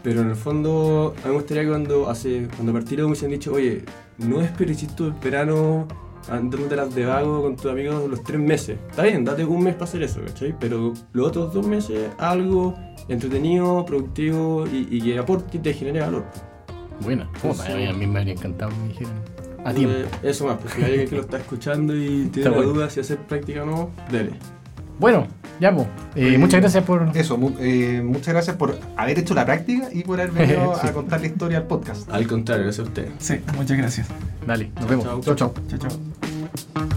Pero 0.04 0.22
en 0.22 0.30
el 0.30 0.36
fondo, 0.36 1.16
a 1.24 1.28
mí 1.28 1.30
me 1.30 1.40
gustaría 1.40 1.64
que 1.64 1.70
cuando, 1.70 2.08
hace, 2.08 2.48
cuando 2.56 2.72
partieron 2.72 3.08
me 3.08 3.12
hubiesen 3.14 3.32
dicho, 3.32 3.52
oye, 3.54 3.84
no 4.20 4.40
desperdicies 4.40 4.96
tu 4.96 5.12
verano 5.20 5.88
andándotelas 6.30 6.94
de 6.96 7.06
vago 7.06 7.42
con 7.42 7.56
tus 7.56 7.72
amigos 7.72 8.10
los 8.10 8.24
tres 8.24 8.40
meses. 8.40 8.78
Está 8.90 9.04
bien, 9.04 9.24
date 9.26 9.44
un 9.46 9.64
mes 9.64 9.74
para 9.74 9.86
hacer 9.86 10.04
eso, 10.04 10.22
¿cachai? 10.26 10.56
Pero 10.60 10.94
los 11.14 11.28
otros 11.28 11.54
dos 11.54 11.66
meses, 11.68 12.10
algo 12.18 12.76
entretenido, 13.08 13.86
productivo 13.86 14.66
y, 14.68 14.88
y 14.90 15.02
que 15.02 15.20
aporte 15.20 15.58
y 15.58 15.60
te 15.62 15.74
genere 15.74 16.00
valor. 16.02 16.26
Buena. 17.02 17.30
Oh, 17.44 17.54
Sí. 17.54 17.72
a 17.86 17.94
mí 17.94 18.08
me 18.08 18.20
habría 18.20 18.34
encantado 18.34 18.72
que 18.72 18.78
me 18.78 18.88
dijeran. 18.90 19.14
A 19.66 19.74
tiempo. 19.74 19.96
Eh, 19.98 20.06
eso 20.24 20.46
más, 20.46 20.58
pues 20.60 20.74
si 20.74 20.82
hay 20.82 20.92
alguien 20.92 21.10
que 21.10 21.16
lo 21.16 21.22
está 21.22 21.38
escuchando 21.38 21.96
y 21.96 22.26
tiene 22.34 22.50
la 22.50 22.56
bueno. 22.58 22.74
duda 22.74 22.90
si 22.90 23.00
hacer 23.00 23.18
práctica 23.18 23.64
o 23.64 23.66
no, 23.66 23.90
dele. 24.12 24.32
Bueno, 25.00 25.26
ya, 25.60 25.74
pues. 25.76 25.88
Eh, 26.16 26.38
muchas 26.38 26.62
gracias 26.62 26.84
por. 26.84 27.10
Eso, 27.16 27.38
mu- 27.38 27.56
eh, 27.60 28.02
muchas 28.04 28.34
gracias 28.34 28.56
por 28.58 28.78
haber 28.96 29.18
hecho 29.20 29.34
la 29.34 29.46
práctica 29.46 29.88
y 29.92 30.04
por 30.04 30.20
haber 30.22 30.32
venido 30.48 30.76
Sí. 30.80 30.88
a 30.88 30.94
contar 30.94 31.22
la 31.22 31.28
historia 31.28 31.58
al 31.60 31.68
podcast. 31.68 32.10
Al 32.12 32.28
contrario, 32.28 32.66
gracias 32.66 32.86
a 32.86 32.90
usted. 32.90 33.08
Sí, 33.18 33.36
muchas 33.58 33.78
gracias. 33.78 34.08
Dale, 34.46 34.72
nos 34.76 34.88
vemos. 34.88 35.06
Chao. 35.06 35.22
chau. 35.22 35.36
chau. 35.36 35.54
Chao, 35.80 35.90
chao. 36.56 36.93